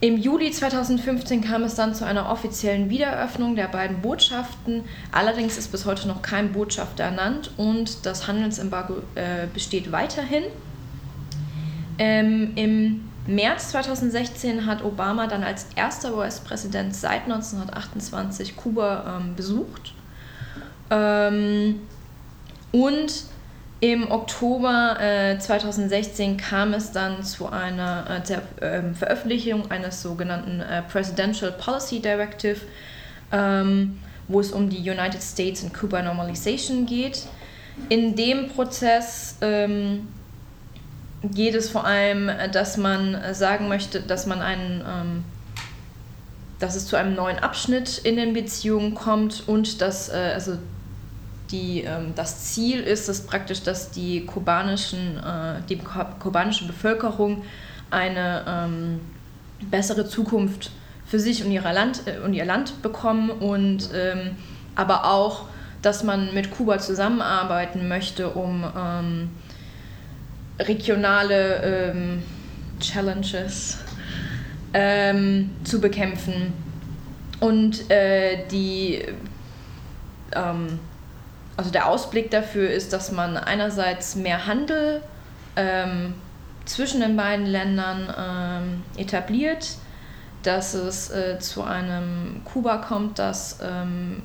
Im 0.00 0.18
Juli 0.18 0.50
2015 0.50 1.40
kam 1.40 1.64
es 1.64 1.74
dann 1.74 1.94
zu 1.94 2.04
einer 2.04 2.30
offiziellen 2.30 2.90
Wiedereröffnung 2.90 3.56
der 3.56 3.66
beiden 3.66 4.02
Botschaften. 4.02 4.84
Allerdings 5.10 5.56
ist 5.56 5.72
bis 5.72 5.86
heute 5.86 6.06
noch 6.06 6.20
kein 6.20 6.52
Botschafter 6.52 7.04
ernannt 7.04 7.50
und 7.56 8.04
das 8.06 8.28
Handelsembargo 8.28 8.98
äh, 9.14 9.46
besteht 9.52 9.90
weiterhin. 9.90 10.44
Ähm, 11.98 12.52
Im 12.54 13.08
März 13.28 13.72
2016 13.72 14.64
hat 14.64 14.82
Obama 14.82 15.26
dann 15.26 15.44
als 15.44 15.66
erster 15.76 16.16
US-Präsident 16.16 16.96
seit 16.96 17.24
1928 17.24 18.56
Kuba 18.56 19.20
ähm, 19.20 19.36
besucht. 19.36 19.92
Ähm, 20.90 21.80
und 22.72 23.24
im 23.80 24.10
Oktober 24.10 24.96
äh, 24.98 25.38
2016 25.38 26.38
kam 26.38 26.72
es 26.72 26.90
dann 26.90 27.22
zu 27.22 27.48
einer 27.48 28.06
äh, 28.08 28.26
der, 28.26 28.42
äh, 28.62 28.94
Veröffentlichung 28.94 29.70
eines 29.70 30.00
sogenannten 30.00 30.60
äh, 30.60 30.82
Presidential 30.82 31.52
Policy 31.52 32.00
Directive, 32.00 32.60
ähm, 33.30 33.98
wo 34.26 34.40
es 34.40 34.52
um 34.52 34.70
die 34.70 34.78
United 34.78 35.22
States 35.22 35.62
and 35.62 35.74
Cuba 35.74 36.00
Normalization 36.00 36.86
geht. 36.86 37.26
In 37.90 38.16
dem 38.16 38.48
Prozess 38.48 39.36
ähm, 39.42 40.08
geht 41.22 41.54
es 41.54 41.70
vor 41.70 41.84
allem, 41.84 42.30
dass 42.52 42.76
man 42.76 43.16
sagen 43.32 43.68
möchte, 43.68 44.00
dass 44.00 44.26
man 44.26 44.40
einen 44.40 44.80
ähm, 44.80 45.24
dass 46.58 46.74
es 46.74 46.86
zu 46.86 46.96
einem 46.96 47.14
neuen 47.14 47.38
Abschnitt 47.38 47.98
in 47.98 48.16
den 48.16 48.32
Beziehungen 48.32 48.94
kommt 48.94 49.44
und 49.46 49.80
dass 49.80 50.08
äh, 50.08 50.32
also 50.34 50.58
die, 51.50 51.82
ähm, 51.82 52.12
das 52.14 52.52
Ziel 52.52 52.80
ist 52.80 53.08
es 53.08 53.26
praktisch, 53.26 53.62
dass 53.62 53.90
die, 53.90 54.26
kubanischen, 54.26 55.18
äh, 55.18 55.62
die 55.68 55.78
kubanische 56.18 56.66
Bevölkerung 56.66 57.42
eine 57.90 58.44
ähm, 58.46 59.00
bessere 59.70 60.06
Zukunft 60.06 60.70
für 61.06 61.18
sich 61.18 61.44
und, 61.44 61.50
ihre 61.50 61.72
Land, 61.72 62.02
äh, 62.06 62.18
und 62.18 62.34
ihr 62.34 62.44
Land 62.44 62.82
bekommen 62.82 63.30
und 63.30 63.90
ähm, 63.94 64.36
aber 64.74 65.10
auch, 65.10 65.44
dass 65.80 66.02
man 66.02 66.34
mit 66.34 66.50
Kuba 66.50 66.78
zusammenarbeiten 66.78 67.88
möchte, 67.88 68.30
um 68.30 68.64
ähm, 68.76 69.30
regionale 70.58 71.90
ähm, 71.90 72.22
Challenges 72.80 73.78
ähm, 74.74 75.50
zu 75.64 75.80
bekämpfen. 75.80 76.52
Und 77.40 77.90
äh, 77.90 78.46
die 78.50 79.04
ähm, 80.34 80.78
also 81.58 81.70
der 81.70 81.88
Ausblick 81.88 82.30
dafür 82.30 82.70
ist, 82.70 82.92
dass 82.92 83.10
man 83.10 83.36
einerseits 83.36 84.14
mehr 84.14 84.46
Handel 84.46 85.02
ähm, 85.56 86.14
zwischen 86.66 87.00
den 87.00 87.16
beiden 87.16 87.46
Ländern 87.46 88.14
ähm, 88.16 88.82
etabliert, 88.96 89.76
dass 90.44 90.74
es 90.74 91.10
äh, 91.10 91.40
zu 91.40 91.64
einem 91.64 92.42
Kuba 92.44 92.76
kommt, 92.76 93.18
das 93.18 93.58
ähm, 93.60 94.22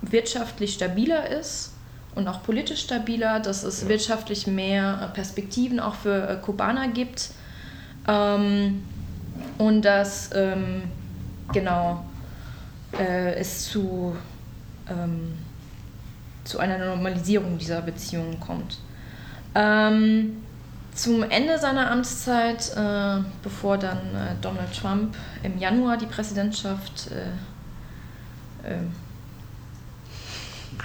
wirtschaftlich 0.00 0.72
stabiler 0.72 1.28
ist 1.28 1.71
und 2.14 2.28
auch 2.28 2.42
politisch 2.42 2.82
stabiler, 2.82 3.40
dass 3.40 3.62
es 3.62 3.88
wirtschaftlich 3.88 4.46
mehr 4.46 5.10
Perspektiven 5.14 5.80
auch 5.80 5.94
für 5.94 6.28
äh, 6.28 6.36
Kubaner 6.36 6.88
gibt 6.88 7.30
ähm, 8.06 8.82
und 9.58 9.82
dass 9.82 10.30
ähm, 10.34 10.82
genau 11.52 12.04
äh, 12.98 13.34
es 13.34 13.70
zu 13.70 14.16
ähm, 14.88 15.32
zu 16.44 16.58
einer 16.58 16.78
Normalisierung 16.78 17.56
dieser 17.58 17.82
Beziehungen 17.82 18.38
kommt. 18.40 18.78
Ähm, 19.54 20.42
zum 20.94 21.22
Ende 21.22 21.58
seiner 21.58 21.90
Amtszeit, 21.90 22.76
äh, 22.76 23.22
bevor 23.42 23.78
dann 23.78 23.98
äh, 24.14 24.34
Donald 24.40 24.76
Trump 24.78 25.16
im 25.42 25.58
Januar 25.58 25.96
die 25.96 26.06
Präsidentschaft 26.06 27.10
äh, 27.10 28.72
ähm, 28.74 28.92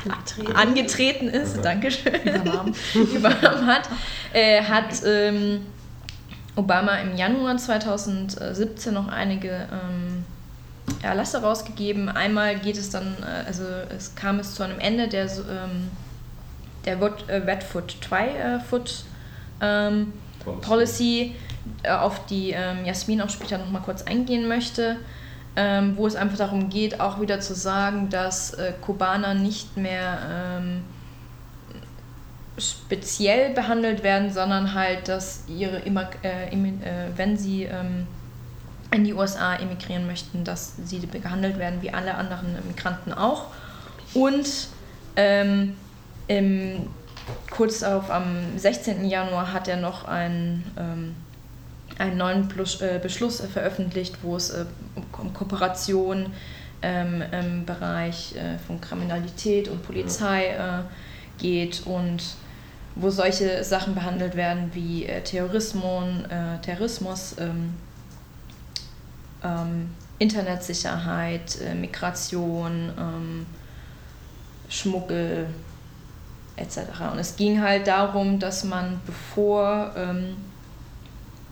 angetreten. 0.06 0.56
angetreten 0.56 1.28
ist, 1.28 1.64
Dankeschön, 1.64 2.22
übernahm, 2.22 2.74
übernahm 2.94 3.66
hat, 3.66 3.90
äh, 4.34 4.62
hat 4.64 5.02
ähm, 5.06 5.66
Obama 6.56 6.96
im 6.98 7.16
Januar 7.16 7.58
2017 7.58 8.94
noch 8.94 9.08
einige 9.08 9.68
ähm, 9.72 10.26
Erlasse 11.02 11.42
rausgegeben. 11.42 12.10
Einmal 12.10 12.60
geht 12.60 12.78
es 12.78 12.90
dann, 12.90 13.16
äh, 13.22 13.48
also 13.48 13.64
es 13.96 14.16
kam 14.16 14.40
es 14.40 14.56
zu 14.56 14.64
einem 14.64 14.80
Ende 14.80 15.08
der, 15.08 15.26
ähm, 15.26 15.90
der 16.86 17.00
Wetfoot 17.02 18.02
Tri-Foot 18.02 19.04
ähm, 19.62 20.14
Policy, 20.62 21.36
äh, 21.84 21.92
auf 21.92 22.26
die 22.28 22.52
ähm, 22.52 22.86
Jasmin 22.86 23.22
auch 23.22 23.30
später 23.30 23.58
noch 23.58 23.70
mal 23.70 23.82
kurz 23.82 24.04
eingehen 24.04 24.48
möchte 24.48 24.98
ähm, 25.58 25.98
wo 25.98 26.06
es 26.06 26.16
einfach 26.16 26.38
darum 26.38 26.70
geht, 26.70 27.00
auch 27.00 27.20
wieder 27.20 27.40
zu 27.40 27.56
sagen, 27.56 28.10
dass 28.10 28.54
äh, 28.54 28.74
Kubaner 28.80 29.34
nicht 29.34 29.76
mehr 29.76 30.20
ähm, 30.30 30.84
speziell 32.60 33.56
behandelt 33.56 34.04
werden, 34.04 34.32
sondern 34.32 34.76
halt, 34.76 35.08
dass 35.08 35.46
ihre 35.48 35.78
immer, 35.78 36.10
äh, 36.24 36.54
äh, 36.54 37.10
wenn 37.16 37.38
sie 37.38 37.64
ähm, 37.64 38.06
in 38.92 39.04
die 39.04 39.16
USA 39.16 39.56
emigrieren 39.56 40.06
möchten, 40.06 40.44
dass 40.44 40.76
sie 40.86 41.00
behandelt 41.00 41.58
werden 41.58 41.82
wie 41.82 41.92
alle 41.92 42.14
anderen 42.14 42.56
Migranten 42.68 43.12
auch. 43.12 43.48
Und 44.14 44.68
ähm, 45.16 45.76
im, 46.28 46.88
kurz 47.50 47.82
auf 47.82 48.12
am 48.12 48.58
16. 48.58 49.06
Januar 49.06 49.54
hat 49.54 49.68
er 49.68 49.78
noch 49.78 50.06
ein 50.06 50.64
ähm, 50.78 51.16
einen 51.98 52.18
neuen 52.18 52.50
äh, 52.82 53.00
Beschluss 53.02 53.42
veröffentlicht, 53.42 54.18
wo 54.22 54.36
es 54.36 54.50
äh, 54.52 54.66
um 55.18 55.34
Kooperation 55.34 56.28
ähm, 56.82 57.24
im 57.32 57.66
Bereich 57.66 58.36
äh, 58.36 58.58
von 58.60 58.80
Kriminalität 58.80 59.68
und 59.68 59.84
Polizei 59.84 60.56
geht 61.38 61.84
und 61.86 62.24
wo 62.96 63.12
solche 63.12 63.64
Sachen 63.64 63.94
behandelt 63.94 64.36
werden 64.36 64.72
wie 64.74 65.08
Terrorismus, 65.24 66.16
ähm, 67.40 67.76
ähm, 69.44 69.92
Internetsicherheit, 70.18 71.60
Migration, 71.80 73.46
Schmuggel 74.68 75.46
etc. 76.56 76.80
Und 77.12 77.20
es 77.20 77.36
ging 77.36 77.62
halt 77.62 77.86
darum, 77.86 78.40
dass 78.40 78.64
man 78.64 79.00
bevor 79.06 79.94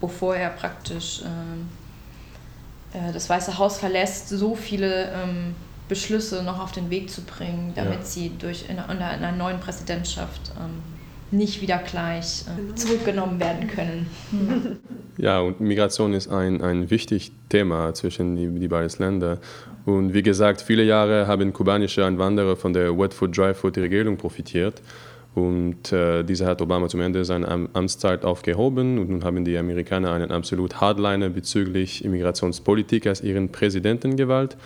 bevor 0.00 0.36
er 0.36 0.50
praktisch 0.50 1.22
äh, 1.22 2.98
äh, 2.98 3.12
das 3.12 3.28
Weiße 3.28 3.58
Haus 3.58 3.78
verlässt, 3.78 4.28
so 4.28 4.54
viele 4.54 5.10
ähm, 5.12 5.54
Beschlüsse 5.88 6.42
noch 6.42 6.60
auf 6.60 6.72
den 6.72 6.90
Weg 6.90 7.10
zu 7.10 7.22
bringen, 7.22 7.72
damit 7.74 8.00
ja. 8.00 8.04
sie 8.04 8.32
durch 8.38 8.64
in, 8.68 8.76
in 8.76 9.02
einer 9.02 9.32
neuen 9.32 9.60
Präsidentschaft 9.60 10.52
ähm, 10.58 10.82
nicht 11.30 11.60
wieder 11.60 11.78
gleich 11.78 12.42
äh, 12.42 12.60
genau. 12.60 12.74
zurückgenommen 12.74 13.40
werden 13.40 13.68
können. 13.68 14.80
Ja, 15.18 15.40
und 15.40 15.60
Migration 15.60 16.12
ist 16.12 16.28
ein, 16.28 16.60
ein 16.60 16.90
wichtiges 16.90 17.30
Thema 17.48 17.94
zwischen 17.94 18.36
die, 18.36 18.60
die 18.60 18.68
beiden 18.68 18.90
Ländern. 18.98 19.38
Und 19.86 20.12
wie 20.12 20.22
gesagt, 20.22 20.60
viele 20.60 20.82
Jahre 20.82 21.26
haben 21.26 21.54
kubanische 21.54 22.04
Einwanderer 22.04 22.54
von 22.54 22.74
der 22.74 22.98
Wet-Foot-Dry-Foot-Regelung 22.98 24.18
profitiert. 24.18 24.82
Und 25.36 25.92
äh, 25.92 26.22
diese 26.22 26.46
hat 26.46 26.62
Obama 26.62 26.88
zum 26.88 27.02
Ende 27.02 27.22
seiner 27.26 27.68
Amtszeit 27.74 28.24
aufgehoben 28.24 28.98
und 28.98 29.10
nun 29.10 29.22
haben 29.22 29.44
die 29.44 29.58
Amerikaner 29.58 30.14
einen 30.14 30.30
absolut 30.30 30.80
Hardliner 30.80 31.28
bezüglich 31.28 32.02
Immigrationspolitik 32.06 33.06
als 33.06 33.20
ihren 33.20 33.52
Präsidenten 33.52 34.16
gewählt. 34.16 34.56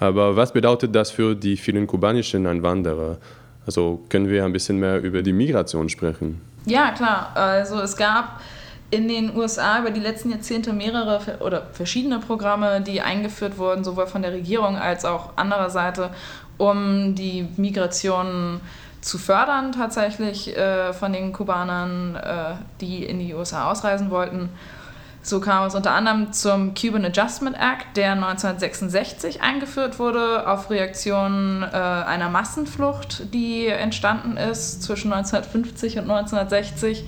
Aber 0.00 0.34
was 0.34 0.54
bedeutet 0.54 0.94
das 0.94 1.10
für 1.10 1.34
die 1.34 1.58
vielen 1.58 1.86
kubanischen 1.86 2.46
Einwanderer? 2.46 3.18
Also 3.66 4.02
können 4.08 4.30
wir 4.30 4.46
ein 4.46 4.52
bisschen 4.54 4.78
mehr 4.78 5.02
über 5.02 5.20
die 5.20 5.34
Migration 5.34 5.90
sprechen? 5.90 6.40
Ja, 6.64 6.92
klar. 6.92 7.32
Also 7.34 7.78
es 7.80 7.94
gab 7.94 8.40
in 8.90 9.08
den 9.08 9.36
USA 9.36 9.80
über 9.80 9.90
die 9.90 10.00
letzten 10.00 10.30
Jahrzehnte 10.30 10.72
mehrere 10.72 11.20
oder 11.40 11.66
verschiedene 11.72 12.18
Programme, 12.18 12.80
die 12.80 13.02
eingeführt 13.02 13.58
wurden, 13.58 13.84
sowohl 13.84 14.06
von 14.06 14.22
der 14.22 14.32
Regierung 14.32 14.76
als 14.76 15.04
auch 15.04 15.36
anderer 15.36 15.68
Seite, 15.68 16.08
um 16.56 17.14
die 17.14 17.46
Migration 17.58 18.62
zu 18.62 18.83
zu 19.04 19.18
fördern 19.18 19.72
tatsächlich 19.72 20.56
äh, 20.56 20.94
von 20.94 21.12
den 21.12 21.32
Kubanern, 21.32 22.16
äh, 22.16 22.54
die 22.80 23.04
in 23.04 23.18
die 23.18 23.34
USA 23.34 23.70
ausreisen 23.70 24.10
wollten. 24.10 24.48
So 25.20 25.40
kam 25.40 25.66
es 25.66 25.74
unter 25.74 25.92
anderem 25.92 26.32
zum 26.32 26.74
Cuban 26.74 27.04
Adjustment 27.04 27.56
Act, 27.56 27.96
der 27.96 28.12
1966 28.12 29.42
eingeführt 29.42 29.98
wurde, 29.98 30.48
auf 30.48 30.70
Reaktion 30.70 31.62
äh, 31.62 31.76
einer 31.76 32.30
Massenflucht, 32.30 33.34
die 33.34 33.66
entstanden 33.66 34.38
ist 34.38 34.82
zwischen 34.82 35.12
1950 35.12 35.98
und 35.98 36.10
1960. 36.10 37.04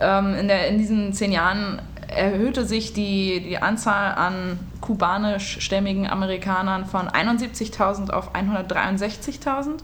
Ähm, 0.00 0.34
in, 0.34 0.48
der, 0.48 0.68
in 0.68 0.78
diesen 0.78 1.12
zehn 1.12 1.32
Jahren 1.32 1.82
erhöhte 2.08 2.64
sich 2.64 2.94
die, 2.94 3.42
die 3.46 3.58
Anzahl 3.58 4.14
an 4.14 4.58
kubanischstämmigen 4.80 6.08
Amerikanern 6.08 6.86
von 6.86 7.08
71.000 7.08 8.10
auf 8.10 8.34
163.000. 8.34 9.80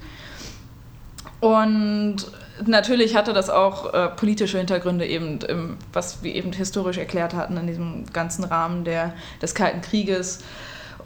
Und 1.43 2.19
natürlich 2.65 3.17
hatte 3.17 3.33
das 3.33 3.51
auch 3.51 3.93
äh, 3.93 4.11
politische 4.11 4.59
Hintergründe, 4.59 5.05
eben, 5.05 5.41
im, 5.41 5.77
was 5.93 6.23
wir 6.23 6.33
eben 6.37 6.53
historisch 6.53 6.99
erklärt 6.99 7.35
hatten, 7.35 7.57
in 7.57 7.67
diesem 7.67 8.07
ganzen 8.13 8.45
Rahmen 8.45 8.85
der, 8.85 9.13
des 9.43 9.53
Kalten 9.53 9.81
Krieges. 9.81 10.39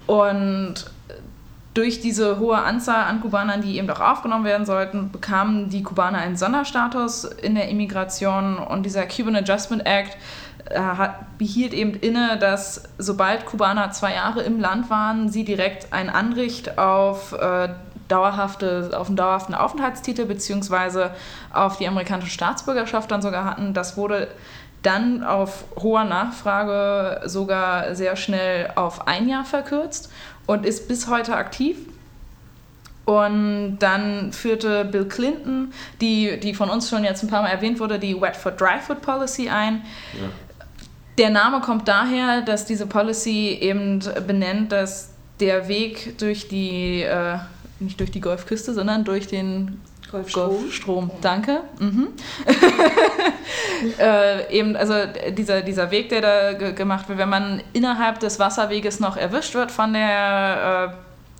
Und 0.06 0.90
durch 1.72 2.02
diese 2.02 2.38
hohe 2.38 2.58
Anzahl 2.58 3.04
an 3.04 3.22
Kubanern, 3.22 3.62
die 3.62 3.78
eben 3.78 3.88
auch 3.88 4.00
aufgenommen 4.00 4.44
werden 4.44 4.66
sollten, 4.66 5.10
bekamen 5.10 5.70
die 5.70 5.82
Kubaner 5.82 6.18
einen 6.18 6.36
Sonderstatus 6.36 7.24
in 7.24 7.54
der 7.54 7.70
Immigration. 7.70 8.58
Und 8.58 8.84
dieser 8.84 9.06
Cuban 9.06 9.36
Adjustment 9.36 9.86
Act 9.86 10.18
äh, 10.66 10.78
hat, 10.78 11.38
behielt 11.38 11.72
eben 11.72 11.94
inne, 11.94 12.36
dass 12.38 12.82
sobald 12.98 13.46
Kubaner 13.46 13.90
zwei 13.90 14.12
Jahre 14.12 14.42
im 14.42 14.60
Land 14.60 14.90
waren, 14.90 15.30
sie 15.30 15.44
direkt 15.44 15.94
ein 15.94 16.10
Anricht 16.10 16.76
auf 16.76 17.32
äh, 17.32 17.70
dauerhafte, 18.08 18.90
auf 18.96 19.08
einen 19.08 19.16
dauerhaften 19.16 19.54
Aufenthaltstitel 19.54 20.24
beziehungsweise 20.24 21.10
auf 21.52 21.78
die 21.78 21.88
amerikanische 21.88 22.30
Staatsbürgerschaft 22.30 23.10
dann 23.10 23.22
sogar 23.22 23.44
hatten. 23.44 23.74
Das 23.74 23.96
wurde 23.96 24.28
dann 24.82 25.24
auf 25.24 25.64
hoher 25.76 26.04
Nachfrage 26.04 27.28
sogar 27.28 27.94
sehr 27.94 28.16
schnell 28.16 28.70
auf 28.76 29.08
ein 29.08 29.28
Jahr 29.28 29.44
verkürzt 29.44 30.12
und 30.46 30.64
ist 30.64 30.88
bis 30.88 31.08
heute 31.08 31.34
aktiv. 31.36 31.76
Und 33.04 33.78
dann 33.78 34.32
führte 34.32 34.84
Bill 34.84 35.06
Clinton, 35.06 35.72
die, 36.00 36.40
die 36.40 36.54
von 36.54 36.70
uns 36.70 36.90
schon 36.90 37.04
jetzt 37.04 37.22
ein 37.22 37.28
paar 37.28 37.42
Mal 37.42 37.50
erwähnt 37.50 37.78
wurde, 37.78 37.98
die 38.00 38.20
Wet 38.20 38.36
Foot 38.36 38.60
Dry 38.60 38.80
Foot 38.84 39.00
Policy 39.00 39.48
ein. 39.48 39.82
Ja. 40.12 40.28
Der 41.18 41.30
Name 41.30 41.60
kommt 41.60 41.88
daher, 41.88 42.42
dass 42.42 42.66
diese 42.66 42.86
Policy 42.86 43.58
eben 43.60 44.00
benennt, 44.26 44.72
dass 44.72 45.10
der 45.40 45.68
Weg 45.68 46.18
durch 46.18 46.48
die 46.48 47.02
äh, 47.02 47.38
nicht 47.80 48.00
durch 48.00 48.10
die 48.10 48.20
Golfküste, 48.20 48.72
sondern 48.74 49.04
durch 49.04 49.26
den 49.26 49.80
Golfstrom. 50.10 50.56
Golfstrom. 50.56 51.10
Danke. 51.20 51.62
Mhm. 51.78 52.08
äh, 53.98 54.56
eben, 54.56 54.76
also 54.76 54.94
dieser, 55.36 55.62
dieser 55.62 55.90
Weg, 55.90 56.08
der 56.10 56.20
da 56.20 56.52
gemacht 56.72 57.08
wird, 57.08 57.18
wenn 57.18 57.28
man 57.28 57.62
innerhalb 57.72 58.20
des 58.20 58.38
Wasserweges 58.38 59.00
noch 59.00 59.16
erwischt 59.16 59.54
wird 59.54 59.70
von 59.72 59.92
der 59.92 60.94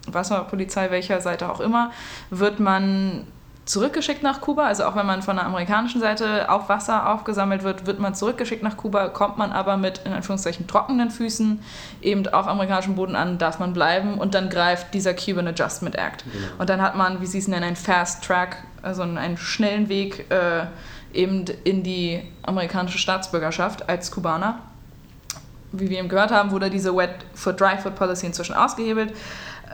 äh, 0.09 0.13
Wasserpolizei, 0.13 0.91
welcher 0.91 1.21
Seite 1.21 1.51
auch 1.51 1.61
immer, 1.61 1.93
wird 2.31 2.61
man 2.61 3.27
zurückgeschickt 3.67 4.23
nach 4.23 4.41
Kuba. 4.41 4.67
Also 4.67 4.85
auch 4.85 4.97
wenn 4.97 5.07
man 5.07 5.23
von 5.23 5.37
der 5.37 5.45
amerikanischen 5.45 6.01
Seite 6.01 6.49
auf 6.51 6.69
Wasser 6.69 7.13
aufgesammelt 7.13 7.65
wird, 7.65 7.87
wird 7.87 7.99
man 7.99 8.15
zurückgeschickt 8.15 8.63
nach 8.63 8.77
Kuba, 8.77 9.09
kommt 9.09 9.37
man 9.37 9.53
aber 9.53 9.77
mit 9.77 10.01
in 10.05 10.13
Anführungszeichen 10.13 10.67
trockenen 10.67 11.11
Füßen 11.11 11.61
eben 12.01 12.27
auf 12.29 12.47
amerikanischem 12.47 12.95
Boden 12.95 13.17
an, 13.17 13.39
darf 13.39 13.59
man 13.59 13.73
bleiben 13.73 14.19
und 14.19 14.35
dann 14.35 14.49
greift 14.49 14.95
dieser 14.95 15.15
Cuban 15.15 15.49
Adjustment 15.49 15.97
Act. 15.97 16.25
Genau. 16.25 16.47
Und 16.59 16.71
dann 16.71 16.81
hat 16.81 16.97
man, 16.97 17.21
wie 17.21 17.27
sie 17.27 17.39
es 17.39 17.49
nennen, 17.49 17.65
einen 17.65 17.77
Fast 17.77 18.25
Track, 18.25 18.63
also 18.83 19.03
einen 19.03 19.37
schnellen 19.37 19.89
Weg 19.89 20.31
äh, 20.31 20.67
eben 21.13 21.45
in 21.65 21.83
die 21.83 22.23
amerikanische 22.43 22.99
Staatsbürgerschaft 22.99 23.89
als 23.89 24.13
Kubaner. 24.13 24.61
Wie 25.73 25.91
wir 25.91 25.99
eben 25.99 26.09
gehört 26.09 26.31
haben, 26.31 26.53
wurde 26.53 26.71
diese 26.71 26.97
Wet 26.97 27.11
Foot 27.35 27.61
Dry 27.61 27.77
Foot 27.79 27.97
Policy 27.97 28.27
inzwischen 28.27 28.55
ausgehebelt. 28.55 29.13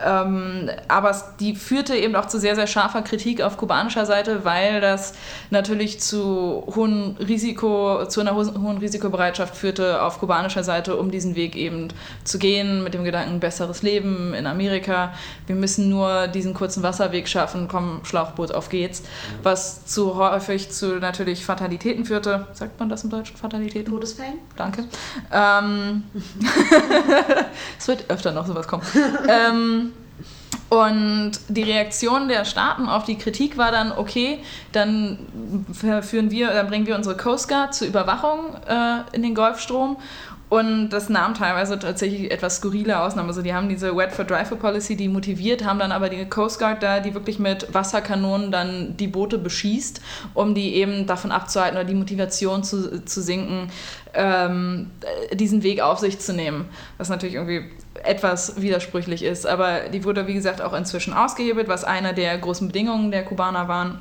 Ähm, 0.03 0.69
aber 0.87 1.15
die 1.39 1.55
führte 1.55 1.95
eben 1.95 2.15
auch 2.15 2.27
zu 2.27 2.39
sehr, 2.39 2.55
sehr 2.55 2.67
scharfer 2.67 3.01
Kritik 3.01 3.41
auf 3.41 3.57
kubanischer 3.57 4.05
Seite, 4.05 4.43
weil 4.45 4.81
das 4.81 5.13
natürlich 5.49 5.99
zu, 5.99 6.63
hohen 6.75 7.15
Risiko, 7.17 8.05
zu 8.07 8.21
einer 8.21 8.35
hohen 8.35 8.77
Risikobereitschaft 8.77 9.55
führte 9.55 10.01
auf 10.01 10.19
kubanischer 10.19 10.63
Seite, 10.63 10.97
um 10.97 11.11
diesen 11.11 11.35
Weg 11.35 11.55
eben 11.55 11.89
zu 12.23 12.39
gehen, 12.39 12.83
mit 12.83 12.93
dem 12.93 13.03
Gedanken, 13.03 13.39
besseres 13.39 13.81
Leben 13.81 14.33
in 14.33 14.47
Amerika. 14.47 15.13
Wir 15.47 15.55
müssen 15.55 15.89
nur 15.89 16.27
diesen 16.27 16.53
kurzen 16.53 16.83
Wasserweg 16.83 17.27
schaffen, 17.27 17.67
komm, 17.67 18.01
Schlauchboot, 18.03 18.51
auf 18.53 18.69
geht's. 18.69 19.03
Was 19.41 19.85
zu 19.85 20.15
häufig 20.15 20.69
zu 20.71 20.99
natürlich 20.99 21.45
Fatalitäten 21.45 22.05
führte. 22.05 22.47
Sagt 22.53 22.79
man 22.79 22.89
das 22.89 23.03
im 23.03 23.09
Deutschen? 23.09 23.37
Fatalitäten? 23.37 23.91
Todesfällen? 23.91 24.39
Danke. 24.55 24.85
Ähm, 25.31 26.03
es 27.79 27.87
wird 27.87 28.09
öfter 28.09 28.31
noch 28.31 28.45
sowas 28.45 28.67
kommen. 28.67 28.83
ähm, 29.27 29.92
und 30.73 31.33
die 31.49 31.61
Reaktion 31.61 32.27
der 32.27 32.45
Staaten 32.45 32.89
auf 32.89 33.03
die 33.03 33.15
Kritik 33.15 33.59
war 33.59 33.71
dann, 33.71 33.91
okay, 33.91 34.39
dann 34.71 35.19
führen 36.01 36.31
wir, 36.31 36.47
dann 36.47 36.67
bringen 36.67 36.87
wir 36.87 36.95
unsere 36.95 37.15
Coast 37.15 37.47
Guard 37.47 37.75
zur 37.75 37.87
Überwachung 37.87 38.55
äh, 38.67 39.01
in 39.11 39.21
den 39.21 39.35
Golfstrom 39.35 39.97
und 40.53 40.89
das 40.89 41.09
nahm 41.09 41.33
teilweise 41.33 41.79
tatsächlich 41.79 42.29
etwas 42.29 42.57
skurrile 42.57 43.01
Ausnahmen. 43.01 43.27
Also 43.27 43.41
die 43.41 43.55
haben 43.55 43.69
diese 43.69 43.97
Wet 43.97 44.11
for 44.11 44.23
Dry 44.23 44.45
for 44.45 44.59
Policy, 44.59 44.95
die 44.95 45.07
motiviert, 45.07 45.65
haben 45.65 45.79
dann 45.79 45.91
aber 45.91 46.09
die 46.09 46.25
Coast 46.25 46.59
Guard 46.59 46.83
da, 46.83 46.99
die 46.99 47.15
wirklich 47.15 47.39
mit 47.39 47.73
Wasserkanonen 47.73 48.51
dann 48.51 48.95
die 48.95 49.07
Boote 49.07 49.39
beschießt, 49.39 49.99
um 50.35 50.53
die 50.53 50.75
eben 50.75 51.07
davon 51.07 51.31
abzuhalten 51.31 51.75
oder 51.75 51.87
die 51.87 51.95
Motivation 51.95 52.63
zu, 52.63 53.03
zu 53.03 53.23
sinken, 53.23 53.71
ähm, 54.13 54.91
diesen 55.33 55.63
Weg 55.63 55.81
auf 55.81 55.97
sich 55.97 56.19
zu 56.19 56.33
nehmen. 56.33 56.65
Was 56.99 57.09
natürlich 57.09 57.33
irgendwie 57.33 57.71
etwas 58.03 58.61
widersprüchlich 58.61 59.23
ist. 59.23 59.47
Aber 59.47 59.89
die 59.91 60.03
wurde, 60.03 60.27
wie 60.27 60.35
gesagt, 60.35 60.61
auch 60.61 60.73
inzwischen 60.73 61.15
ausgehebelt, 61.15 61.67
was 61.67 61.83
eine 61.83 62.13
der 62.13 62.37
großen 62.37 62.67
Bedingungen 62.67 63.09
der 63.09 63.25
Kubaner 63.25 63.67
waren. 63.67 63.97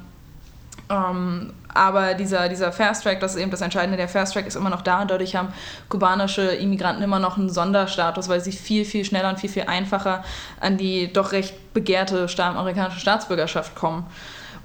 Ähm, 0.90 1.54
aber 1.75 2.14
dieser, 2.14 2.49
dieser 2.49 2.73
Fast 2.73 3.02
Track, 3.02 3.21
das 3.21 3.35
ist 3.35 3.41
eben 3.41 3.50
das 3.50 3.61
Entscheidende, 3.61 3.97
der 3.97 4.09
Fast 4.09 4.35
Track 4.35 4.47
ist 4.47 4.57
immer 4.57 4.71
noch 4.71 4.83
da 4.83 5.02
und 5.02 5.11
dadurch 5.11 5.37
haben 5.37 5.52
kubanische 5.88 6.43
Immigranten 6.43 7.02
immer 7.02 7.19
noch 7.19 7.38
einen 7.38 7.50
Sonderstatus, 7.50 8.29
weil 8.29 8.41
sie 8.41 8.52
viel, 8.52 8.85
viel 8.85 9.05
schneller 9.05 9.31
und 9.31 9.41
viel, 9.41 9.50
viel 9.50 9.64
einfacher 9.64 10.25
an 10.61 10.76
die 10.76 11.12
doch 11.12 11.33
recht 11.33 11.73
begehrte 11.73 12.29
amerikanische 12.38 13.00
Staatsbürgerschaft 13.00 13.75
kommen. 13.75 14.07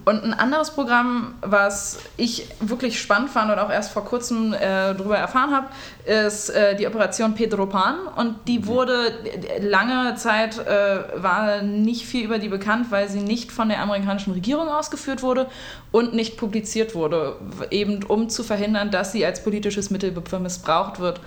Und 0.08 0.24
ein 0.24 0.34
anderes 0.34 0.72
Programm, 0.72 1.36
was 1.42 2.00
ich 2.16 2.48
wirklich 2.62 2.98
spannend 2.98 3.30
fand 3.30 3.52
und 3.52 3.60
auch 3.60 3.70
erst 3.70 3.92
vor 3.92 4.06
kurzem 4.06 4.54
äh, 4.54 4.60
darüber 4.96 5.18
erfahren 5.18 5.52
habe, 5.52 5.68
ist 6.06 6.48
äh, 6.50 6.78
die 6.78 6.88
Operation 6.88 7.36
Pedro 7.36 7.66
Pan. 7.66 8.08
Und 8.16 8.36
die 8.48 8.60
mhm. 8.60 8.68
wurde 8.68 9.12
lange 9.60 10.16
Zeit 10.16 10.60
äh, 10.60 11.00
war 11.22 11.62
nicht 11.62 12.06
viel 12.06 12.24
über 12.24 12.40
die 12.40 12.48
bekannt, 12.48 12.90
weil 12.90 13.10
sie 13.10 13.20
nicht 13.20 13.52
von 13.52 13.68
der 13.68 13.82
amerikanischen 13.82 14.32
Regierung 14.32 14.70
ausgeführt 14.70 15.24
wurde 15.24 15.48
und 15.92 16.14
nicht 16.14 16.38
publiziert 16.38 16.96
wurde, 16.96 17.36
eben 17.70 18.02
um 18.04 18.30
zu 18.30 18.46
verhindern, 18.46 18.92
dass 18.92 19.12
sie 19.12 19.26
als 19.26 19.44
politisches 19.44 19.90
Mittel 19.90 20.16
missbraucht 20.40 21.02
wird. 21.02 21.20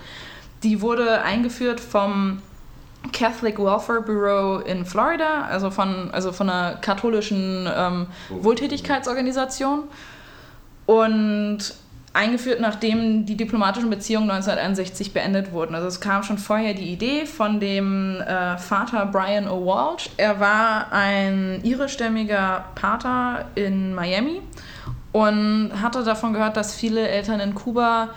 Die 0.62 0.80
wurde 0.80 1.20
eingeführt 1.20 1.80
vom 1.80 2.40
Catholic 3.12 3.58
Welfare 3.58 4.02
Bureau 4.02 4.58
in 4.58 4.84
Florida, 4.84 5.42
also 5.50 5.70
von, 5.70 6.10
also 6.12 6.32
von 6.32 6.48
einer 6.48 6.76
katholischen 6.76 7.68
ähm, 7.74 8.06
Wohltätigkeitsorganisation. 8.28 9.84
Und 10.86 11.74
eingeführt, 12.12 12.60
nachdem 12.60 13.24
die 13.24 13.36
diplomatischen 13.36 13.88
Beziehungen 13.88 14.30
1961 14.30 15.12
beendet 15.12 15.52
wurden. 15.52 15.74
Also 15.74 15.86
es 15.86 16.00
kam 16.00 16.22
schon 16.22 16.38
vorher 16.38 16.74
die 16.74 16.92
Idee 16.92 17.24
von 17.26 17.60
dem 17.60 18.20
äh, 18.20 18.58
Vater 18.58 19.06
Brian 19.06 19.46
O'Walsh. 19.46 20.10
Er 20.16 20.40
war 20.40 20.92
ein 20.92 21.60
irischstämmiger 21.62 22.64
Pater 22.74 23.44
in 23.54 23.94
Miami 23.94 24.42
und 25.12 25.70
hatte 25.80 26.02
davon 26.02 26.32
gehört, 26.32 26.56
dass 26.56 26.74
viele 26.74 27.06
Eltern 27.06 27.38
in 27.38 27.54
Kuba 27.54 28.10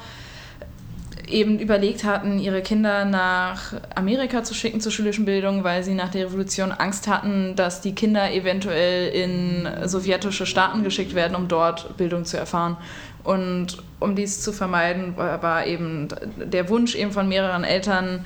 eben 1.27 1.59
überlegt 1.59 2.03
hatten, 2.03 2.39
ihre 2.39 2.61
Kinder 2.61 3.05
nach 3.05 3.73
Amerika 3.95 4.43
zu 4.43 4.53
schicken 4.53 4.81
zur 4.81 4.91
schulischen 4.91 5.25
Bildung, 5.25 5.63
weil 5.63 5.83
sie 5.83 5.93
nach 5.93 6.09
der 6.09 6.25
Revolution 6.25 6.71
Angst 6.71 7.07
hatten, 7.07 7.55
dass 7.55 7.81
die 7.81 7.95
Kinder 7.95 8.31
eventuell 8.33 9.09
in 9.09 9.67
sowjetische 9.87 10.45
Staaten 10.45 10.83
geschickt 10.83 11.15
werden, 11.15 11.35
um 11.35 11.47
dort 11.47 11.97
Bildung 11.97 12.25
zu 12.25 12.37
erfahren. 12.37 12.77
Und 13.23 13.77
um 13.99 14.15
dies 14.15 14.41
zu 14.41 14.51
vermeiden, 14.51 15.15
war 15.15 15.65
eben 15.65 16.09
der 16.37 16.69
Wunsch 16.69 16.95
eben 16.95 17.11
von 17.11 17.27
mehreren 17.27 17.63
Eltern, 17.63 18.25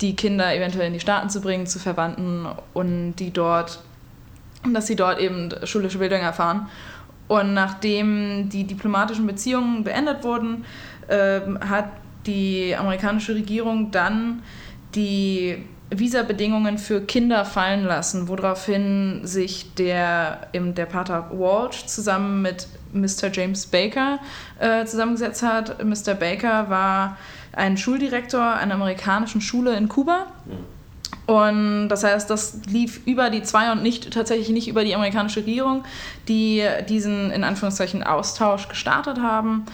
die 0.00 0.16
Kinder 0.16 0.54
eventuell 0.54 0.86
in 0.86 0.94
die 0.94 1.00
Staaten 1.00 1.28
zu 1.28 1.40
bringen, 1.40 1.66
zu 1.66 1.78
Verwandten 1.78 2.46
und 2.72 3.16
die 3.16 3.32
dort, 3.32 3.80
dass 4.72 4.86
sie 4.86 4.96
dort 4.96 5.20
eben 5.20 5.50
schulische 5.64 5.98
Bildung 5.98 6.20
erfahren. 6.20 6.68
Und 7.28 7.54
nachdem 7.54 8.48
die 8.48 8.64
diplomatischen 8.64 9.26
Beziehungen 9.26 9.84
beendet 9.84 10.24
wurden, 10.24 10.64
äh, 11.08 11.40
hat 11.68 11.90
die 12.30 12.76
amerikanische 12.76 13.34
Regierung 13.34 13.90
dann 13.90 14.42
die 14.94 15.64
Visabedingungen 15.90 16.78
für 16.78 17.00
Kinder 17.00 17.44
fallen 17.44 17.84
lassen, 17.84 18.28
woraufhin 18.28 19.20
sich 19.24 19.74
der, 19.74 20.48
eben 20.52 20.74
der 20.74 20.86
Pater 20.86 21.30
Walsh 21.32 21.86
zusammen 21.86 22.42
mit 22.42 22.68
Mr. 22.92 23.30
James 23.32 23.66
Baker 23.66 24.20
äh, 24.60 24.84
zusammengesetzt 24.84 25.42
hat. 25.42 25.84
Mr. 25.84 26.14
Baker 26.14 26.70
war 26.70 27.16
ein 27.52 27.76
Schuldirektor 27.76 28.54
einer 28.54 28.74
amerikanischen 28.74 29.40
Schule 29.40 29.76
in 29.76 29.88
Kuba. 29.88 30.26
Und 31.26 31.88
das 31.88 32.02
heißt, 32.02 32.28
das 32.28 32.60
lief 32.66 33.06
über 33.06 33.30
die 33.30 33.42
zwei 33.42 33.70
und 33.70 33.82
nicht 33.82 34.12
tatsächlich 34.12 34.48
nicht 34.48 34.66
über 34.68 34.84
die 34.84 34.94
amerikanische 34.94 35.40
Regierung, 35.40 35.84
die 36.26 36.64
diesen 36.88 37.30
in 37.30 37.44
Anführungszeichen 37.44 38.02
Austausch 38.02 38.68
gestartet 38.68 39.20
haben. 39.20 39.64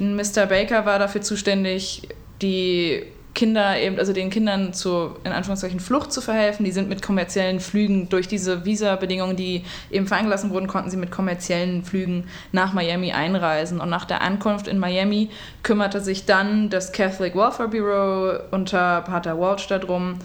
Mr. 0.00 0.46
Baker 0.46 0.86
war 0.86 0.98
dafür 0.98 1.20
zuständig, 1.20 2.08
die 2.42 3.04
Kinder 3.34 3.78
eben, 3.78 3.98
also 3.98 4.12
den 4.12 4.30
Kindern 4.30 4.72
zu, 4.72 5.16
in 5.24 5.32
Anführungszeichen, 5.32 5.78
Flucht 5.78 6.12
zu 6.12 6.20
verhelfen. 6.20 6.64
Die 6.64 6.72
sind 6.72 6.88
mit 6.88 7.00
kommerziellen 7.00 7.60
Flügen 7.60 8.08
durch 8.08 8.26
diese 8.26 8.64
Visa-Bedingungen, 8.64 9.36
die 9.36 9.64
eben 9.90 10.06
vereingelassen 10.06 10.50
wurden, 10.50 10.66
konnten 10.66 10.90
sie 10.90 10.96
mit 10.96 11.10
kommerziellen 11.10 11.84
Flügen 11.84 12.24
nach 12.52 12.72
Miami 12.72 13.12
einreisen. 13.12 13.80
Und 13.80 13.88
nach 13.88 14.04
der 14.04 14.22
Ankunft 14.22 14.66
in 14.66 14.78
Miami 14.78 15.30
kümmerte 15.62 16.00
sich 16.00 16.26
dann 16.26 16.70
das 16.70 16.92
Catholic 16.92 17.36
Welfare 17.36 17.68
Bureau 17.68 18.40
unter 18.50 19.02
Pater 19.02 19.38
Walsh 19.38 19.68
darum, 19.68 20.18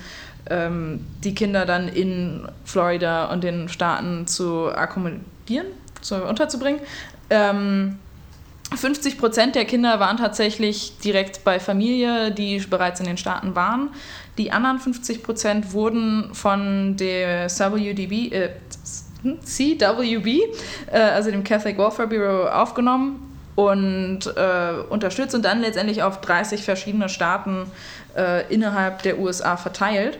ähm, 0.49 1.05
die 1.23 1.35
Kinder 1.35 1.65
dann 1.65 1.87
in 1.87 2.47
Florida 2.63 3.25
und 3.25 3.43
den 3.43 3.69
Staaten 3.69 4.25
zu 4.25 4.69
akkommodieren, 4.73 5.67
zu, 6.01 6.23
unterzubringen. 6.23 6.81
Ähm, 7.29 7.99
50 8.73 9.17
Prozent 9.17 9.55
der 9.55 9.65
Kinder 9.65 9.99
waren 9.99 10.17
tatsächlich 10.17 10.97
direkt 10.97 11.43
bei 11.43 11.59
Familie, 11.59 12.31
die 12.31 12.59
bereits 12.59 12.99
in 12.99 13.05
den 13.05 13.17
Staaten 13.17 13.55
waren. 13.55 13.89
Die 14.37 14.51
anderen 14.51 14.79
50 14.79 15.23
Prozent 15.23 15.73
wurden 15.73 16.33
von 16.33 16.97
der 16.97 17.47
CWB, 17.47 18.31
äh, 18.31 18.49
CWB 19.43 20.27
äh, 20.91 20.99
also 20.99 21.31
dem 21.31 21.43
Catholic 21.43 21.77
Welfare 21.77 22.07
Bureau, 22.07 22.47
aufgenommen 22.47 23.37
und 23.55 24.27
äh, 24.35 24.73
unterstützt 24.89 25.33
und 25.35 25.45
dann 25.45 25.61
letztendlich 25.61 26.03
auf 26.03 26.21
30 26.21 26.63
verschiedene 26.63 27.07
Staaten 27.07 27.71
äh, 28.17 28.51
innerhalb 28.53 29.01
der 29.03 29.19
USA 29.19 29.57
verteilt. 29.57 30.19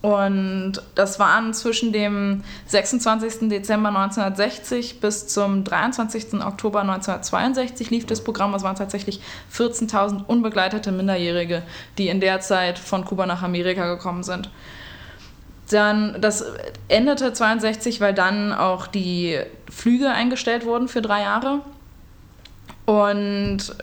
Und 0.00 0.74
das 0.94 1.18
waren 1.18 1.52
zwischen 1.54 1.92
dem 1.92 2.44
26. 2.66 3.48
Dezember 3.48 3.88
1960 3.88 5.00
bis 5.00 5.26
zum 5.26 5.64
23. 5.64 6.34
Oktober 6.34 6.82
1962 6.82 7.90
lief 7.90 8.06
das 8.06 8.22
Programm. 8.22 8.54
Es 8.54 8.62
waren 8.62 8.76
tatsächlich 8.76 9.20
14.000 9.52 10.24
unbegleitete 10.24 10.92
Minderjährige, 10.92 11.62
die 11.98 12.08
in 12.08 12.20
der 12.20 12.40
Zeit 12.40 12.78
von 12.78 13.04
Kuba 13.04 13.26
nach 13.26 13.42
Amerika 13.42 13.92
gekommen 13.92 14.22
sind. 14.22 14.50
Dann, 15.68 16.20
das 16.20 16.44
endete 16.86 17.32
62, 17.32 18.00
weil 18.00 18.14
dann 18.14 18.52
auch 18.52 18.86
die 18.86 19.38
Flüge 19.68 20.10
eingestellt 20.10 20.64
wurden 20.64 20.86
für 20.86 21.02
drei 21.02 21.22
Jahre. 21.22 21.60
Und 22.86 23.74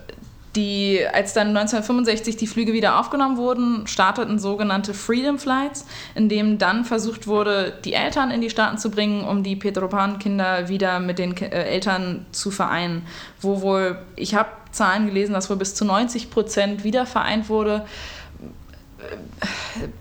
die, 0.56 1.02
als 1.12 1.34
dann 1.34 1.50
1965 1.50 2.38
die 2.38 2.48
Flüge 2.48 2.74
wieder 2.74 3.00
aufgenommen 3.00 3.38
wurden, 3.38 3.88
starteten 3.88 4.39
sogenannte 4.39 4.94
Freedom 4.94 5.38
Flights, 5.38 5.86
in 6.15 6.30
denen 6.30 6.58
dann 6.58 6.86
versucht 6.86 7.28
wurde, 7.28 7.74
die 7.84 7.94
Eltern 7.94 8.32
in 8.32 8.41
die 8.41 8.50
Staaten 8.50 8.78
zu 8.78 8.89
bringen, 8.89 9.24
um 9.24 9.44
die 9.44 9.56
Pedro 9.56 9.88
Pan-Kinder 9.88 10.70
wieder 10.70 11.00
mit 11.00 11.20
den 11.20 11.36
äh, 11.38 11.63
Eltern 11.65 12.26
zu 12.32 12.52
vereinen. 12.52 13.06
Wo 13.41 13.62
wohl, 13.62 14.00
ich 14.15 14.36
habe 14.36 14.50
Zahlen 14.72 15.06
gelesen, 15.06 15.34
dass 15.34 15.50
wohl 15.50 15.58
bis 15.58 15.76
zu 15.76 15.86
90 15.86 16.30
Prozent 16.30 16.84
wieder 16.84 17.06
vereint 17.06 17.50
wurde 17.50 17.86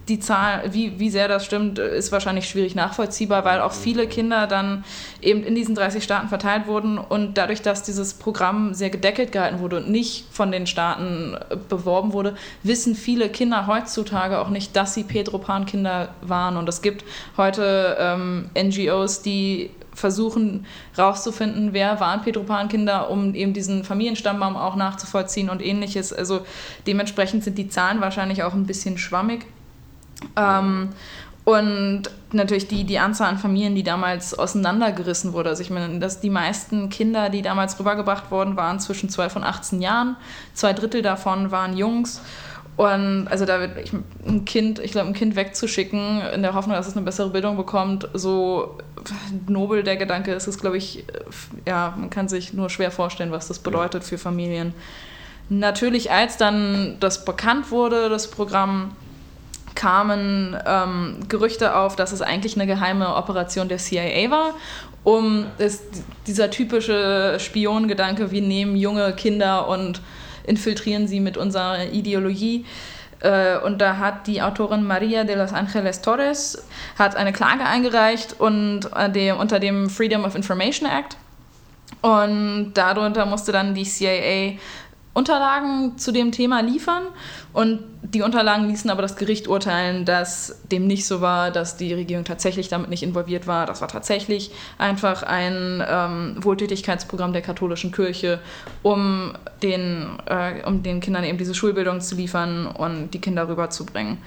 die 0.08 0.20
Zahl, 0.20 0.62
wie, 0.72 0.98
wie 0.98 1.10
sehr 1.10 1.28
das 1.28 1.44
stimmt, 1.44 1.78
ist 1.78 2.12
wahrscheinlich 2.12 2.48
schwierig 2.48 2.74
nachvollziehbar, 2.74 3.44
weil 3.44 3.60
auch 3.60 3.72
viele 3.72 4.06
Kinder 4.06 4.46
dann 4.46 4.84
eben 5.20 5.42
in 5.42 5.54
diesen 5.54 5.74
30 5.74 6.02
Staaten 6.04 6.28
verteilt 6.28 6.66
wurden 6.66 6.98
und 6.98 7.34
dadurch, 7.38 7.62
dass 7.62 7.82
dieses 7.82 8.14
Programm 8.14 8.74
sehr 8.74 8.90
gedeckelt 8.90 9.32
gehalten 9.32 9.58
wurde 9.58 9.78
und 9.78 9.90
nicht 9.90 10.26
von 10.30 10.52
den 10.52 10.66
Staaten 10.66 11.36
beworben 11.68 12.12
wurde, 12.12 12.36
wissen 12.62 12.94
viele 12.94 13.28
Kinder 13.28 13.66
heutzutage 13.66 14.38
auch 14.38 14.50
nicht, 14.50 14.76
dass 14.76 14.94
sie 14.94 15.04
Pedro 15.04 15.38
Pan-Kinder 15.38 16.10
waren. 16.22 16.56
Und 16.56 16.68
es 16.68 16.82
gibt 16.82 17.04
heute 17.36 17.96
ähm, 17.98 18.50
NGOs, 18.56 19.22
die 19.22 19.70
versuchen 19.94 20.66
rauszufinden, 20.98 21.72
wer 21.72 22.00
waren 22.00 22.22
Pedro 22.22 22.42
Pan-Kinder, 22.42 23.10
um 23.10 23.34
eben 23.34 23.52
diesen 23.52 23.84
Familienstammbaum 23.84 24.56
auch 24.56 24.76
nachzuvollziehen 24.76 25.48
und 25.48 25.64
ähnliches. 25.64 26.12
Also 26.12 26.44
dementsprechend 26.86 27.44
sind 27.44 27.58
die 27.58 27.68
Zahlen 27.68 28.00
wahrscheinlich 28.00 28.42
auch 28.42 28.54
ein 28.54 28.66
bisschen 28.66 28.98
schwammig. 28.98 29.46
Ähm, 30.36 30.90
und 31.44 32.04
natürlich 32.32 32.68
die, 32.68 32.84
die 32.84 32.98
Anzahl 32.98 33.28
an 33.28 33.38
Familien, 33.38 33.74
die 33.74 33.82
damals 33.82 34.36
auseinandergerissen 34.36 35.34
wurde. 35.34 35.50
Also 35.50 35.62
ich 35.62 35.68
meine, 35.68 35.98
dass 35.98 36.20
die 36.20 36.30
meisten 36.30 36.88
Kinder, 36.88 37.28
die 37.28 37.42
damals 37.42 37.78
rübergebracht 37.78 38.30
wurden, 38.30 38.56
waren 38.56 38.80
zwischen 38.80 39.10
12 39.10 39.36
und 39.36 39.44
18 39.44 39.82
Jahren. 39.82 40.16
Zwei 40.54 40.72
Drittel 40.72 41.02
davon 41.02 41.50
waren 41.50 41.76
Jungs. 41.76 42.22
Und 42.76 43.28
also 43.28 43.44
da 43.44 43.60
wird 43.60 43.92
ein 44.26 44.44
Kind, 44.44 44.80
ich 44.80 44.90
glaube, 44.92 45.08
ein 45.08 45.14
Kind 45.14 45.36
wegzuschicken, 45.36 46.22
in 46.34 46.42
der 46.42 46.54
Hoffnung, 46.54 46.74
dass 46.74 46.88
es 46.88 46.96
eine 46.96 47.04
bessere 47.04 47.30
Bildung 47.30 47.56
bekommt, 47.56 48.08
so 48.14 48.78
nobel 49.46 49.84
der 49.84 49.96
Gedanke 49.96 50.32
ist 50.32 50.48
es, 50.48 50.58
glaube 50.58 50.76
ich, 50.76 51.04
ja, 51.66 51.94
man 51.96 52.10
kann 52.10 52.28
sich 52.28 52.52
nur 52.52 52.70
schwer 52.70 52.90
vorstellen, 52.90 53.30
was 53.30 53.46
das 53.46 53.60
bedeutet 53.60 54.02
für 54.02 54.18
Familien. 54.18 54.74
Natürlich, 55.48 56.10
als 56.10 56.36
dann 56.36 56.96
das 56.98 57.24
bekannt 57.24 57.70
wurde, 57.70 58.08
das 58.08 58.28
Programm, 58.28 58.96
kamen 59.74 60.56
ähm, 60.66 61.16
Gerüchte 61.28 61.76
auf, 61.76 61.96
dass 61.96 62.12
es 62.12 62.22
eigentlich 62.22 62.54
eine 62.56 62.66
geheime 62.66 63.16
Operation 63.16 63.68
der 63.68 63.78
CIA 63.78 64.30
war, 64.30 64.54
um 65.02 65.46
es, 65.58 65.82
dieser 66.26 66.50
typische 66.50 67.38
Spiongedanke, 67.38 68.30
wir 68.30 68.42
nehmen 68.42 68.76
junge 68.76 69.12
Kinder 69.14 69.68
und 69.68 70.00
infiltrieren 70.44 71.08
sie 71.08 71.20
mit 71.20 71.36
unserer 71.36 71.84
Ideologie. 71.92 72.64
Äh, 73.20 73.58
und 73.58 73.80
da 73.80 73.98
hat 73.98 74.26
die 74.26 74.42
Autorin 74.42 74.84
Maria 74.86 75.24
de 75.24 75.36
los 75.36 75.52
Angeles 75.52 76.00
Torres 76.02 76.66
hat 76.98 77.16
eine 77.16 77.32
Klage 77.32 77.64
eingereicht 77.64 78.38
und 78.38 78.88
äh, 78.94 79.32
unter 79.32 79.58
dem 79.58 79.90
Freedom 79.90 80.24
of 80.24 80.34
Information 80.34 80.88
Act. 80.88 81.16
Und 82.02 82.74
darunter 82.74 83.24
musste 83.24 83.52
dann 83.52 83.74
die 83.74 83.84
CIA 83.84 84.58
Unterlagen 85.14 85.96
zu 85.96 86.12
dem 86.12 86.32
Thema 86.32 86.60
liefern 86.60 87.04
und 87.52 87.80
die 88.04 88.20
Unterlagen 88.20 88.68
ließen 88.68 88.90
aber 88.90 89.00
das 89.00 89.16
Gericht 89.16 89.48
urteilen, 89.48 90.04
dass 90.04 90.60
dem 90.70 90.86
nicht 90.86 91.06
so 91.06 91.22
war, 91.22 91.50
dass 91.50 91.78
die 91.78 91.94
Regierung 91.94 92.24
tatsächlich 92.24 92.68
damit 92.68 92.90
nicht 92.90 93.02
involviert 93.02 93.46
war. 93.46 93.64
Das 93.64 93.80
war 93.80 93.88
tatsächlich 93.88 94.50
einfach 94.76 95.22
ein 95.22 95.82
ähm, 95.88 96.36
Wohltätigkeitsprogramm 96.38 97.32
der 97.32 97.40
katholischen 97.40 97.92
Kirche, 97.92 98.40
um 98.82 99.32
den, 99.62 100.18
äh, 100.26 100.66
um 100.66 100.82
den 100.82 101.00
Kindern 101.00 101.24
eben 101.24 101.38
diese 101.38 101.54
Schulbildung 101.54 102.02
zu 102.02 102.14
liefern 102.14 102.66
und 102.66 103.12
die 103.14 103.20
Kinder 103.20 103.48
rüberzubringen. 103.48 104.18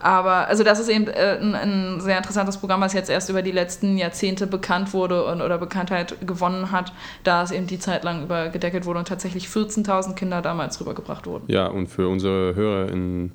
Aber 0.00 0.48
also 0.48 0.64
das 0.64 0.80
ist 0.80 0.88
eben 0.88 1.06
äh, 1.08 1.38
ein, 1.38 1.54
ein, 1.54 2.00
sehr 2.00 2.16
interessantes 2.16 2.56
Programm, 2.56 2.80
was 2.80 2.94
jetzt 2.94 3.10
erst 3.10 3.28
über 3.28 3.42
die 3.42 3.52
letzten 3.52 3.98
Jahrzehnte 3.98 4.46
bekannt 4.46 4.94
wurde 4.94 5.26
und, 5.26 5.42
oder 5.42 5.58
Bekanntheit 5.58 6.26
gewonnen 6.26 6.72
hat, 6.72 6.92
da 7.22 7.42
es 7.42 7.50
eben 7.50 7.66
die 7.66 7.78
Zeit 7.78 8.02
lang 8.02 8.22
über 8.22 8.48
gedeckelt 8.48 8.86
wurde 8.86 9.00
und 9.00 9.08
tatsächlich 9.08 9.48
14.000 9.48 10.14
Kinder 10.14 10.40
damals 10.40 10.80
rübergebracht 10.80 11.26
wurden. 11.26 11.44
Ja, 11.48 11.66
und 11.66 11.88
für 11.88 12.08
unsere 12.08 12.54
Hörer 12.54 12.88
in 12.90 13.25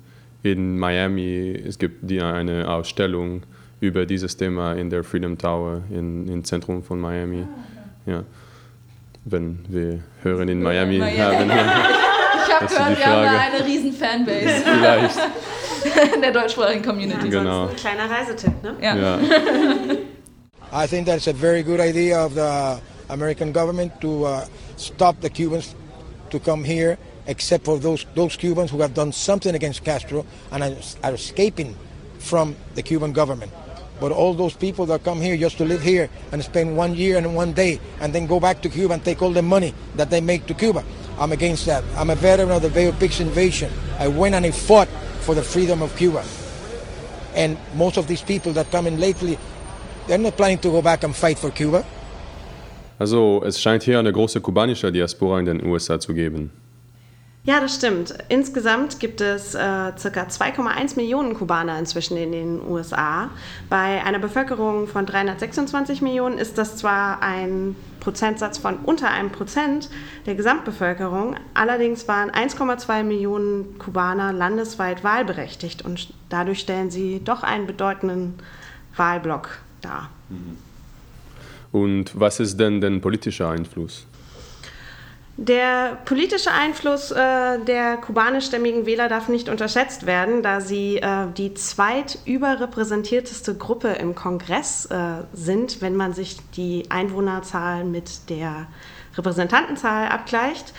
in 0.42 0.78
Miami, 0.78 1.62
es 1.66 1.78
gibt 1.78 2.10
die 2.10 2.20
eine 2.20 2.68
Ausstellung 2.68 3.42
über 3.80 4.06
dieses 4.06 4.36
Thema 4.36 4.74
in 4.74 4.90
der 4.90 5.04
Freedom 5.04 5.38
Tower 5.38 5.82
in, 5.90 6.28
im 6.28 6.44
Zentrum 6.44 6.82
von 6.82 7.00
Miami. 7.00 7.46
Ja. 8.06 8.24
Wenn 9.24 9.60
wir 9.68 10.00
hören 10.22 10.48
in 10.48 10.62
Miami, 10.62 10.98
Miami. 10.98 11.16
haben. 11.18 11.50
ich 11.50 12.54
habe 12.54 12.66
gehört, 12.66 12.98
wir 12.98 13.06
haben 13.06 13.24
da 13.24 13.56
eine 13.56 13.64
riesen 13.64 13.92
Fanbase. 13.92 14.48
Vielleicht. 14.64 15.18
in 16.14 16.20
der 16.20 16.32
deutschsprachigen 16.32 16.82
Community. 16.82 17.28
Ja, 17.28 17.40
genau. 17.40 17.68
Ein 17.68 17.76
kleiner 17.76 18.10
Reisetipp, 18.10 18.62
ne? 18.62 18.76
Ja. 18.80 18.96
ja. 18.96 19.18
I 20.84 20.86
think 20.86 21.06
that's 21.06 21.28
a 21.28 21.32
very 21.32 21.62
good 21.62 21.80
idea 21.80 22.24
of 22.24 22.34
the 22.34 22.80
American 23.08 23.52
government 23.52 23.92
to 24.00 24.24
uh, 24.24 24.44
stop 24.76 25.16
the 25.20 25.28
Cubans 25.28 25.74
to 26.30 26.38
come 26.38 26.64
here 26.64 26.96
except 27.26 27.64
for 27.64 27.78
those, 27.78 28.06
those 28.14 28.36
Cubans 28.36 28.70
who 28.70 28.80
have 28.80 28.94
done 28.94 29.12
something 29.12 29.54
against 29.54 29.84
Castro 29.84 30.26
and 30.50 30.62
are, 30.62 30.74
are 31.04 31.14
escaping 31.14 31.76
from 32.18 32.56
the 32.74 32.82
Cuban 32.82 33.12
government. 33.12 33.52
But 34.00 34.10
all 34.10 34.34
those 34.34 34.54
people 34.54 34.86
that 34.86 35.04
come 35.04 35.20
here 35.20 35.36
just 35.36 35.58
to 35.58 35.64
live 35.64 35.82
here 35.82 36.08
and 36.32 36.42
spend 36.42 36.76
one 36.76 36.94
year 36.94 37.18
and 37.18 37.36
one 37.36 37.52
day 37.52 37.78
and 38.00 38.12
then 38.12 38.26
go 38.26 38.40
back 38.40 38.60
to 38.62 38.68
Cuba 38.68 38.94
and 38.94 39.04
take 39.04 39.22
all 39.22 39.30
the 39.30 39.42
money 39.42 39.74
that 39.94 40.10
they 40.10 40.20
make 40.20 40.46
to 40.46 40.54
Cuba, 40.54 40.82
I'm 41.18 41.30
against 41.30 41.66
that. 41.66 41.84
I'm 41.96 42.10
a 42.10 42.16
veteran 42.16 42.50
of 42.50 42.62
the 42.62 42.70
Bay 42.70 42.88
of 42.88 42.98
Pigs 42.98 43.20
invasion. 43.20 43.70
I 43.98 44.08
went 44.08 44.34
and 44.34 44.44
I 44.44 44.50
fought 44.50 44.88
for 45.20 45.34
the 45.34 45.42
freedom 45.42 45.82
of 45.82 45.94
Cuba. 45.96 46.24
And 47.34 47.56
most 47.76 47.96
of 47.96 48.08
these 48.08 48.22
people 48.22 48.52
that 48.54 48.70
come 48.70 48.86
in 48.88 48.98
lately, 48.98 49.38
they're 50.08 50.18
not 50.18 50.36
planning 50.36 50.58
to 50.58 50.70
go 50.70 50.82
back 50.82 51.04
and 51.04 51.14
fight 51.14 51.38
for 51.38 51.50
Cuba. 51.50 51.84
Also, 52.98 53.42
es 53.44 53.60
scheint 53.60 53.82
hier 53.82 53.98
eine 53.98 54.12
große 54.12 54.40
kubanische 54.40 54.92
Diaspora 54.92 55.40
in 55.40 55.46
den 55.46 55.66
USA 55.66 55.98
zu 55.98 56.14
geben. 56.14 56.50
Ja, 57.44 57.58
das 57.58 57.74
stimmt. 57.74 58.14
Insgesamt 58.28 59.00
gibt 59.00 59.20
es 59.20 59.56
äh, 59.56 59.58
ca. 59.58 59.92
2,1 59.92 60.94
Millionen 60.94 61.34
Kubaner 61.34 61.76
inzwischen 61.76 62.16
in 62.16 62.30
den 62.30 62.60
USA. 62.62 63.30
Bei 63.68 64.04
einer 64.04 64.20
Bevölkerung 64.20 64.86
von 64.86 65.06
326 65.06 66.02
Millionen 66.02 66.38
ist 66.38 66.56
das 66.56 66.76
zwar 66.76 67.20
ein 67.20 67.74
Prozentsatz 67.98 68.58
von 68.58 68.76
unter 68.76 69.10
einem 69.10 69.30
Prozent 69.30 69.90
der 70.26 70.36
Gesamtbevölkerung, 70.36 71.34
allerdings 71.54 72.06
waren 72.06 72.30
1,2 72.30 73.02
Millionen 73.02 73.76
Kubaner 73.78 74.32
landesweit 74.32 75.02
wahlberechtigt 75.02 75.82
und 75.82 76.12
dadurch 76.28 76.60
stellen 76.60 76.92
sie 76.92 77.20
doch 77.24 77.42
einen 77.42 77.66
bedeutenden 77.66 78.34
Wahlblock 78.96 79.58
dar. 79.80 80.10
Und 81.72 82.18
was 82.18 82.38
ist 82.38 82.56
denn 82.58 82.80
der 82.80 82.90
politische 83.00 83.48
Einfluss? 83.48 84.06
Der 85.38 85.96
politische 86.04 86.52
Einfluss 86.52 87.10
äh, 87.10 87.58
der 87.60 87.96
kubanischstämmigen 87.96 88.84
Wähler 88.84 89.08
darf 89.08 89.28
nicht 89.28 89.48
unterschätzt 89.48 90.04
werden, 90.04 90.42
da 90.42 90.60
sie 90.60 90.98
äh, 90.98 91.26
die 91.36 91.54
zweitüberrepräsentierteste 91.54 93.54
Gruppe 93.54 93.88
im 93.88 94.14
Kongress 94.14 94.84
äh, 94.86 95.24
sind, 95.32 95.80
wenn 95.80 95.96
man 95.96 96.12
sich 96.12 96.36
die 96.50 96.90
Einwohnerzahl 96.90 97.84
mit 97.84 98.28
der 98.28 98.66
Repräsentantenzahl 99.16 100.08
abgleicht. 100.08 100.74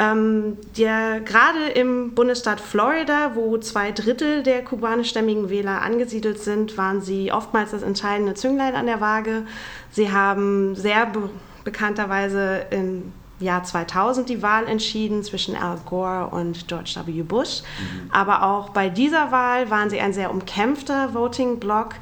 Ähm, 0.00 0.56
der, 0.76 1.20
gerade 1.20 1.68
im 1.74 2.16
Bundesstaat 2.16 2.60
Florida, 2.60 3.36
wo 3.36 3.56
zwei 3.58 3.92
Drittel 3.92 4.42
der 4.42 4.64
kubanischstämmigen 4.64 5.48
Wähler 5.48 5.80
angesiedelt 5.80 6.42
sind, 6.42 6.76
waren 6.76 7.02
sie 7.02 7.30
oftmals 7.30 7.70
das 7.70 7.82
entscheidende 7.82 8.34
Zünglein 8.34 8.74
an 8.74 8.86
der 8.86 9.00
Waage. 9.00 9.44
Sie 9.92 10.10
haben 10.10 10.74
sehr 10.74 11.06
be 11.06 11.30
bekannterweise 11.64 12.66
in 12.70 13.12
Jahr 13.38 13.64
2000 13.64 14.28
die 14.28 14.42
Wahl 14.42 14.66
entschieden 14.66 15.22
zwischen 15.22 15.56
Al 15.56 15.78
Gore 15.84 16.28
und 16.28 16.68
George 16.68 16.94
W. 17.04 17.22
Bush. 17.22 17.62
Mhm. 17.62 18.10
Aber 18.10 18.42
auch 18.44 18.70
bei 18.70 18.88
dieser 18.88 19.32
Wahl 19.32 19.70
waren 19.70 19.90
sie 19.90 20.00
ein 20.00 20.12
sehr 20.12 20.30
umkämpfter 20.30 21.14
Voting-Block. 21.14 21.94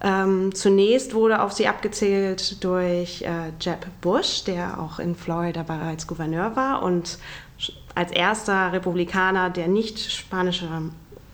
Ähm, 0.00 0.54
zunächst 0.54 1.12
wurde 1.14 1.42
auf 1.42 1.52
sie 1.52 1.66
abgezählt 1.66 2.62
durch 2.62 3.22
äh, 3.22 3.50
Jeb 3.60 3.86
Bush, 4.00 4.44
der 4.44 4.80
auch 4.80 5.00
in 5.00 5.16
Florida 5.16 5.64
bereits 5.64 6.06
Gouverneur 6.06 6.54
war 6.54 6.82
und 6.82 7.18
als 7.96 8.12
erster 8.12 8.72
Republikaner, 8.72 9.50
der 9.50 9.66
nicht 9.66 9.98
spanischer 9.98 10.82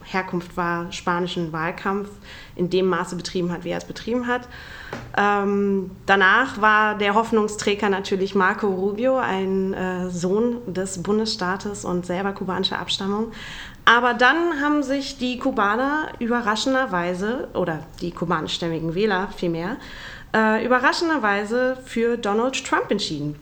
Herkunft 0.04 0.56
war, 0.56 0.90
spanischen 0.92 1.52
Wahlkampf 1.52 2.08
in 2.56 2.70
dem 2.70 2.86
Maße 2.86 3.16
betrieben 3.16 3.52
hat, 3.52 3.64
wie 3.64 3.70
er 3.70 3.78
es 3.78 3.84
betrieben 3.84 4.26
hat. 4.26 4.48
Ähm, 5.16 5.90
danach 6.06 6.60
war 6.60 6.96
der 6.96 7.14
Hoffnungsträger 7.14 7.88
natürlich 7.88 8.34
Marco 8.34 8.66
Rubio, 8.68 9.18
ein 9.18 9.74
äh, 9.74 10.10
Sohn 10.10 10.56
des 10.66 11.02
Bundesstaates 11.02 11.84
und 11.84 12.06
selber 12.06 12.32
kubanischer 12.32 12.78
Abstammung. 12.78 13.32
Aber 13.84 14.14
dann 14.14 14.60
haben 14.62 14.82
sich 14.82 15.18
die 15.18 15.38
Kubaner 15.38 16.08
überraschenderweise, 16.18 17.48
oder 17.54 17.80
die 18.00 18.10
kubanischstämmigen 18.10 18.94
Wähler 18.94 19.28
vielmehr, 19.36 19.76
äh, 20.34 20.64
überraschenderweise 20.64 21.76
für 21.84 22.16
Donald 22.16 22.64
Trump 22.64 22.90
entschieden. 22.90 23.36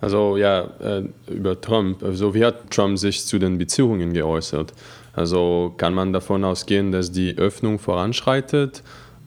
Also 0.00 0.36
ja, 0.36 0.68
äh, 0.80 1.04
über 1.28 1.60
Trump. 1.60 2.02
Also 2.02 2.34
wie 2.34 2.44
hat 2.44 2.70
Trump 2.70 2.98
sich 2.98 3.24
zu 3.24 3.38
den 3.38 3.58
Beziehungen 3.58 4.12
geäußert? 4.12 4.72
Also 5.14 5.74
kann 5.78 5.94
man 5.94 6.12
davon 6.12 6.44
ausgehen, 6.44 6.92
dass 6.92 7.10
die 7.10 7.38
Öffnung 7.38 7.78
voranschreitet 7.78 8.82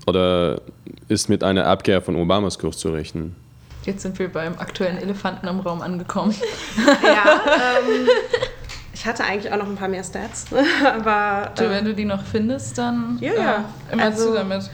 oder 0.08 0.62
ist 1.08 1.30
mit 1.30 1.44
einer 1.44 1.66
Abkehr 1.66 2.02
von 2.02 2.16
Obamas 2.16 2.60
Kurs 2.60 2.78
zu 2.78 2.90
rechnen? 2.90 3.36
Jetzt 3.86 4.02
sind 4.02 4.20
wir 4.20 4.30
beim 4.32 4.58
aktuellen 4.60 4.98
Elefanten 4.98 5.48
im 5.48 5.60
Raum 5.62 5.82
angekommen. 5.82 6.36
ja, 7.04 7.42
ähm, 7.46 8.08
ich 8.94 9.06
hatte 9.06 9.24
eigentlich 9.24 9.52
auch 9.52 9.58
noch 9.58 9.68
ein 9.68 9.76
paar 9.76 9.88
mehr 9.88 10.04
Stats, 10.04 10.46
aber... 10.86 11.52
Du, 11.56 11.70
wenn 11.70 11.86
du 11.86 11.94
die 11.94 12.06
noch 12.06 12.24
findest, 12.24 12.78
dann 12.78 13.18
ja, 13.22 13.34
ja. 13.34 13.66
Äh, 13.90 13.94
immer 13.94 14.04
Also- 14.04 14.28
zu 14.30 14.34
damit. 14.34 14.70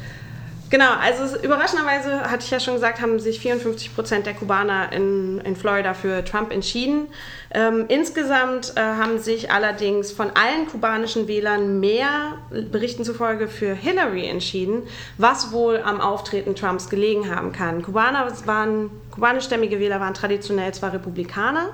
Genau, 0.71 0.93
also 0.99 1.37
überraschenderweise, 1.37 2.21
hatte 2.31 2.43
ich 2.43 2.49
ja 2.49 2.59
schon 2.59 2.73
gesagt, 2.73 2.99
haben 2.99 3.19
sich 3.19 3.39
54 3.39 3.93
Prozent 3.93 4.25
der 4.25 4.33
Kubaner 4.33 4.91
in, 4.91 5.39
in 5.41 5.55
Florida 5.55 5.93
für 5.93 6.25
Trump 6.25 6.51
entschieden. 6.51 7.07
Ähm, 7.51 7.85
insgesamt 7.87 8.73
äh, 8.75 8.81
haben 8.81 9.19
sich 9.19 9.51
allerdings 9.51 10.11
von 10.11 10.31
allen 10.31 10.67
kubanischen 10.67 11.27
Wählern 11.27 11.79
mehr, 11.79 12.39
Berichten 12.71 13.03
zufolge, 13.03 13.47
für 13.47 13.75
Hillary 13.75 14.27
entschieden, 14.27 14.83
was 15.19 15.51
wohl 15.51 15.77
am 15.77 16.01
Auftreten 16.01 16.55
Trumps 16.55 16.89
gelegen 16.89 17.33
haben 17.33 17.51
kann. 17.51 17.83
Kubaner 17.83 18.31
waren, 18.45 18.89
kubanischstämmige 19.11 19.79
Wähler 19.79 19.99
waren 19.99 20.15
traditionell 20.15 20.73
zwar 20.73 20.93
Republikaner, 20.93 21.69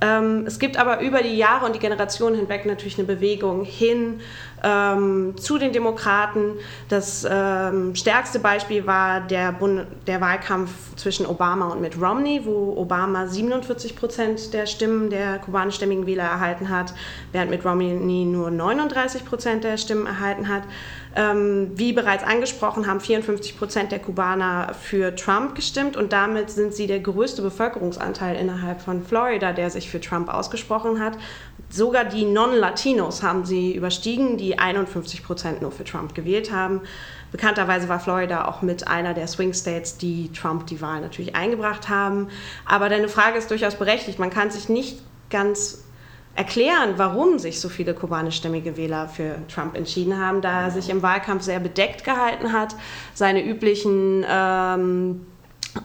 ähm, 0.00 0.44
es 0.46 0.58
gibt 0.58 0.78
aber 0.78 1.00
über 1.00 1.22
die 1.22 1.36
Jahre 1.36 1.66
und 1.66 1.74
die 1.74 1.78
Generationen 1.78 2.36
hinweg 2.36 2.66
natürlich 2.66 2.98
eine 2.98 3.06
Bewegung 3.06 3.64
hin 3.64 4.20
ähm, 4.62 5.34
zu 5.36 5.58
den 5.58 5.72
Demokraten. 5.72 6.54
Das 6.88 7.26
ähm, 7.28 7.94
stärkste 7.94 8.38
Beispiel 8.38 8.86
war 8.86 9.20
der, 9.20 9.52
Bund 9.52 9.86
der 10.06 10.20
Wahlkampf 10.20 10.70
zwischen 10.96 11.26
Obama 11.26 11.68
und 11.68 11.80
Mitt 11.80 12.00
Romney, 12.00 12.42
wo 12.44 12.74
Obama 12.76 13.26
47 13.26 13.96
Prozent 13.96 14.52
der 14.52 14.66
Stimmen 14.66 15.10
der 15.10 15.38
kubanischstämmigen 15.38 16.06
Wähler 16.06 16.24
erhalten 16.24 16.68
hat, 16.68 16.94
während 17.32 17.50
Mitt 17.50 17.64
Romney 17.64 18.24
nur 18.24 18.50
39 18.50 19.24
Prozent 19.24 19.64
der 19.64 19.76
Stimmen 19.76 20.06
erhalten 20.06 20.48
hat. 20.48 20.62
Ähm, 21.18 21.70
wie 21.76 21.94
bereits 21.94 22.22
angesprochen, 22.22 22.86
haben 22.86 23.00
54 23.00 23.58
Prozent 23.58 23.90
der 23.90 24.00
Kubaner 24.00 24.74
für 24.74 25.16
Trump 25.16 25.54
gestimmt 25.54 25.96
und 25.96 26.12
damit 26.12 26.50
sind 26.50 26.74
sie 26.74 26.86
der 26.86 27.00
größte 27.00 27.40
Bevölkerungsanteil 27.40 28.36
innerhalb 28.36 28.82
von 28.82 29.02
Florida, 29.02 29.54
der 29.54 29.70
sich 29.70 29.88
für 29.88 29.98
Trump 29.98 30.28
ausgesprochen 30.28 31.00
hat. 31.00 31.16
Sogar 31.70 32.04
die 32.04 32.26
Non-Latinos 32.26 33.22
haben 33.22 33.46
sie 33.46 33.74
überstiegen, 33.74 34.36
die 34.36 34.58
51 34.58 35.24
Prozent 35.24 35.62
nur 35.62 35.72
für 35.72 35.84
Trump 35.84 36.14
gewählt 36.14 36.52
haben. 36.52 36.82
Bekannterweise 37.32 37.88
war 37.88 37.98
Florida 37.98 38.46
auch 38.46 38.60
mit 38.60 38.86
einer 38.86 39.14
der 39.14 39.26
Swing 39.26 39.54
States, 39.54 39.96
die 39.96 40.30
Trump 40.32 40.66
die 40.66 40.82
Wahl 40.82 41.00
natürlich 41.00 41.34
eingebracht 41.34 41.88
haben. 41.88 42.28
Aber 42.66 42.90
deine 42.90 43.08
Frage 43.08 43.38
ist 43.38 43.50
durchaus 43.50 43.76
berechtigt. 43.76 44.18
Man 44.18 44.30
kann 44.30 44.50
sich 44.50 44.68
nicht 44.68 45.00
ganz 45.30 45.85
erklären, 46.36 46.94
warum 46.96 47.38
sich 47.38 47.60
so 47.60 47.68
viele 47.68 47.94
kubanischstämmige 47.94 48.76
Wähler 48.76 49.08
für 49.08 49.36
Trump 49.52 49.76
entschieden 49.76 50.18
haben, 50.18 50.42
da 50.42 50.64
er 50.64 50.70
sich 50.70 50.90
im 50.90 51.02
Wahlkampf 51.02 51.42
sehr 51.42 51.60
bedeckt 51.60 52.04
gehalten 52.04 52.52
hat. 52.52 52.76
Seine 53.14 53.42
üblichen 53.44 54.24
ähm, 54.28 55.26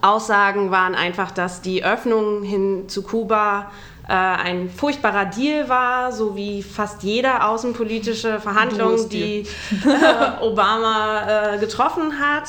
Aussagen 0.02 0.70
waren 0.70 0.94
einfach, 0.94 1.30
dass 1.30 1.62
die 1.62 1.84
Öffnung 1.84 2.42
hin 2.42 2.88
zu 2.88 3.02
Kuba 3.02 3.70
äh, 4.08 4.12
ein 4.12 4.68
furchtbarer 4.68 5.26
Deal 5.26 5.68
war, 5.68 6.12
so 6.12 6.36
wie 6.36 6.62
fast 6.62 7.02
jede 7.02 7.44
außenpolitische 7.44 8.40
Verhandlung, 8.40 9.08
die 9.08 9.40
äh, 9.84 10.42
Obama 10.42 11.54
äh, 11.54 11.58
getroffen 11.58 12.20
hat. 12.20 12.48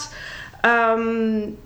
Ähm, 0.63 1.57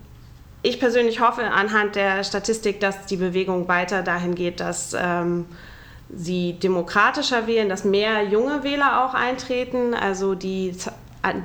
ich 0.62 0.80
persönlich 0.80 1.22
hoffe 1.22 1.44
anhand 1.44 1.96
der 1.96 2.24
Statistik, 2.24 2.80
dass 2.80 3.06
die 3.06 3.18
Bewegung 3.18 3.68
weiter 3.68 4.02
dahin 4.04 4.36
geht, 4.36 4.60
dass 4.60 4.96
ähm, 5.00 5.46
sie 6.14 6.54
demokratischer 6.54 7.48
wählen, 7.48 7.70
dass 7.70 7.84
mehr 7.84 8.24
junge 8.24 8.64
Wähler 8.64 9.06
auch 9.06 9.14
eintreten. 9.14 9.94
Also 9.94 10.36
die, 10.36 10.76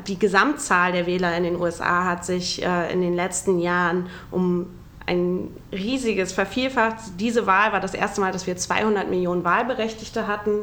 die 0.07 0.19
Gesamtzahl 0.19 0.93
der 0.93 1.07
Wähler 1.07 1.37
in 1.37 1.45
den 1.45 1.61
USA 1.61 2.05
hat 2.05 2.25
sich 2.25 2.63
äh, 2.63 2.93
in 2.93 3.01
den 3.01 3.15
letzten 3.15 3.59
Jahren 3.59 4.09
um 4.31 4.67
ein 5.07 5.49
riesiges 5.73 6.33
vervielfacht. 6.33 6.97
Diese 7.19 7.47
Wahl 7.47 7.73
war 7.73 7.81
das 7.81 7.95
erste 7.95 8.21
Mal, 8.21 8.33
dass 8.33 8.47
wir 8.47 8.57
200 8.57 9.11
Millionen 9.11 9.45
Wahlberechtigte 9.45 10.27
hatten. 10.27 10.61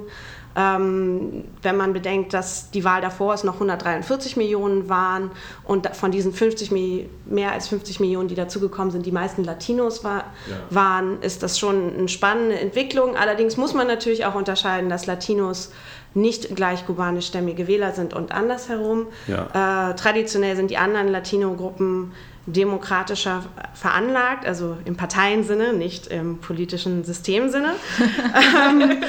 Ähm, 0.55 1.45
wenn 1.61 1.77
man 1.77 1.93
bedenkt, 1.93 2.33
dass 2.33 2.71
die 2.71 2.83
Wahl 2.83 3.01
davor 3.01 3.33
es 3.35 3.43
noch 3.43 3.53
143 3.53 4.35
Millionen 4.35 4.89
waren 4.89 5.29
und 5.63 5.95
von 5.95 6.11
diesen 6.11 6.33
50 6.33 6.71
Mi- 6.71 7.07
mehr 7.25 7.51
als 7.51 7.67
50 7.67 7.99
Millionen, 7.99 8.27
die 8.27 8.35
dazugekommen 8.35 8.91
sind, 8.91 9.05
die 9.05 9.11
meisten 9.11 9.43
Latinos 9.43 10.03
war, 10.03 10.25
waren, 10.69 11.21
ist 11.21 11.43
das 11.43 11.59
schon 11.59 11.93
eine 11.95 12.07
spannende 12.09 12.59
Entwicklung. 12.59 13.15
Allerdings 13.15 13.57
muss 13.57 13.73
man 13.73 13.85
natürlich 13.87 14.25
auch 14.25 14.35
unterscheiden, 14.35 14.89
dass 14.89 15.05
Latinos 15.05 15.71
nicht 16.15 16.55
gleich 16.55 16.85
kubanischstämmige 16.87 17.67
Wähler 17.67 17.91
sind 17.93 18.15
und 18.15 18.31
andersherum. 18.31 19.05
Ja. 19.27 19.91
Äh, 19.91 19.95
traditionell 19.95 20.55
sind 20.55 20.71
die 20.71 20.77
anderen 20.77 21.07
Latino-Gruppen 21.09 22.11
demokratischer 22.51 23.43
veranlagt, 23.73 24.45
also 24.45 24.77
im 24.85 24.95
Parteiensinne, 24.97 25.73
nicht 25.73 26.07
im 26.07 26.39
politischen 26.39 27.03
Systemsinne. 27.03 27.73
ähm, 28.69 29.03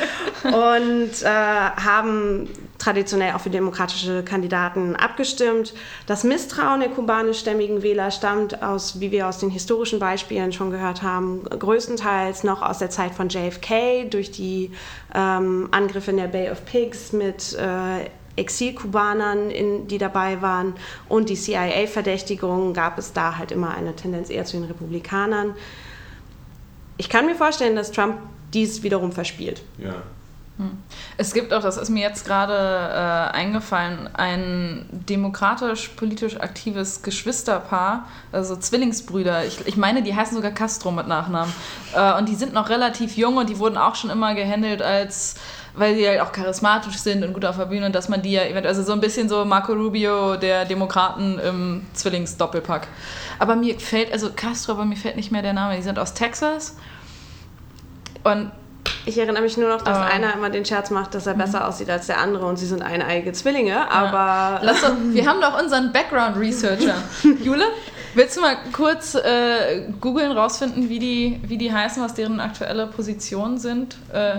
und 0.44 1.22
äh, 1.22 1.26
haben 1.26 2.48
traditionell 2.78 3.34
auch 3.34 3.40
für 3.40 3.50
demokratische 3.50 4.24
Kandidaten 4.24 4.96
abgestimmt. 4.96 5.74
Das 6.06 6.24
Misstrauen 6.24 6.80
der 6.80 6.88
kubanischstämmigen 6.88 7.82
Wähler 7.82 8.10
stammt 8.10 8.62
aus, 8.62 9.00
wie 9.00 9.10
wir 9.10 9.28
aus 9.28 9.38
den 9.38 9.50
historischen 9.50 9.98
Beispielen 9.98 10.52
schon 10.52 10.70
gehört 10.70 11.02
haben, 11.02 11.44
größtenteils 11.44 12.42
noch 12.42 12.62
aus 12.62 12.78
der 12.78 12.90
Zeit 12.90 13.14
von 13.14 13.28
JFK 13.28 14.08
durch 14.10 14.30
die 14.30 14.72
ähm, 15.14 15.68
Angriffe 15.70 16.10
in 16.10 16.16
der 16.16 16.28
Bay 16.28 16.50
of 16.50 16.64
Pigs 16.64 17.12
mit 17.12 17.52
äh, 17.54 18.08
Exilkubanern, 18.40 19.50
in, 19.50 19.86
die 19.86 19.98
dabei 19.98 20.42
waren 20.42 20.74
und 21.08 21.28
die 21.28 21.36
CIA-Verdächtigungen 21.36 22.74
gab 22.74 22.98
es 22.98 23.12
da 23.12 23.36
halt 23.36 23.52
immer 23.52 23.74
eine 23.74 23.94
Tendenz 23.94 24.30
eher 24.30 24.44
zu 24.44 24.56
den 24.56 24.66
Republikanern. 24.66 25.54
Ich 26.96 27.08
kann 27.08 27.26
mir 27.26 27.34
vorstellen, 27.34 27.76
dass 27.76 27.92
Trump 27.92 28.16
dies 28.52 28.82
wiederum 28.82 29.12
verspielt. 29.12 29.62
Ja. 29.78 30.02
Es 31.16 31.32
gibt 31.32 31.52
auch, 31.52 31.62
das 31.62 31.76
ist 31.76 31.88
mir 31.88 32.02
jetzt 32.02 32.26
gerade 32.26 32.52
äh, 32.54 33.36
eingefallen, 33.36 34.10
ein 34.12 34.86
demokratisch-politisch 34.90 36.38
aktives 36.38 37.02
Geschwisterpaar, 37.02 38.06
also 38.32 38.56
Zwillingsbrüder. 38.56 39.46
Ich, 39.46 39.66
ich 39.66 39.76
meine, 39.76 40.02
die 40.02 40.14
heißen 40.14 40.36
sogar 40.36 40.50
Castro 40.50 40.90
mit 40.90 41.06
Nachnamen. 41.06 41.52
Äh, 41.94 42.18
und 42.18 42.28
die 42.28 42.34
sind 42.34 42.52
noch 42.52 42.68
relativ 42.68 43.16
jung 43.16 43.36
und 43.36 43.48
die 43.48 43.58
wurden 43.58 43.76
auch 43.76 43.94
schon 43.94 44.10
immer 44.10 44.34
gehandelt 44.34 44.82
als 44.82 45.36
weil 45.74 45.94
sie 45.96 46.06
halt 46.08 46.20
auch 46.20 46.32
charismatisch 46.32 46.96
sind 46.98 47.24
und 47.24 47.32
gut 47.32 47.44
auf 47.44 47.56
der 47.56 47.66
Bühne 47.66 47.86
und 47.86 47.94
dass 47.94 48.08
man 48.08 48.22
die 48.22 48.32
ja 48.32 48.42
eventuell, 48.42 48.68
also 48.68 48.82
so 48.82 48.92
ein 48.92 49.00
bisschen 49.00 49.28
so 49.28 49.44
Marco 49.44 49.72
Rubio 49.72 50.36
der 50.36 50.64
Demokraten 50.64 51.38
im 51.38 51.86
Zwillingsdoppelpack. 51.94 52.88
Aber 53.38 53.56
mir 53.56 53.78
fällt, 53.78 54.12
also 54.12 54.30
Castro, 54.34 54.72
aber 54.72 54.84
mir 54.84 54.96
fällt 54.96 55.16
nicht 55.16 55.30
mehr 55.32 55.42
der 55.42 55.52
Name, 55.52 55.76
die 55.76 55.82
sind 55.82 55.98
aus 55.98 56.14
Texas 56.14 56.76
und 58.24 58.50
Ich 59.06 59.16
erinnere 59.18 59.42
mich 59.42 59.56
nur 59.56 59.68
noch, 59.68 59.82
dass 59.82 59.96
Aber- 59.96 60.06
einer 60.06 60.34
immer 60.34 60.50
den 60.50 60.64
Scherz 60.64 60.90
macht, 60.90 61.14
dass 61.14 61.26
er 61.26 61.34
besser 61.34 61.66
aussieht 61.66 61.88
als 61.88 62.06
der 62.06 62.18
andere 62.18 62.46
und 62.46 62.56
sie 62.58 62.66
sind 62.66 62.82
eineige 62.82 63.32
Zwillinge, 63.32 63.90
aber 63.90 64.60
Lass 64.62 64.82
doch, 64.82 64.92
wir 65.12 65.26
haben 65.26 65.40
doch 65.40 65.58
unseren 65.60 65.92
Background-Researcher. 65.92 66.94
Jule, 67.42 67.64
willst 68.14 68.36
du 68.36 68.40
mal 68.42 68.56
kurz 68.72 69.14
äh, 69.14 69.84
googeln, 70.00 70.32
rausfinden, 70.32 70.88
wie 70.90 70.98
die, 70.98 71.40
wie 71.44 71.56
die 71.58 71.72
heißen, 71.72 72.02
was 72.02 72.14
deren 72.14 72.40
aktuelle 72.40 72.86
Positionen 72.88 73.58
sind? 73.58 73.96
Äh, 74.12 74.36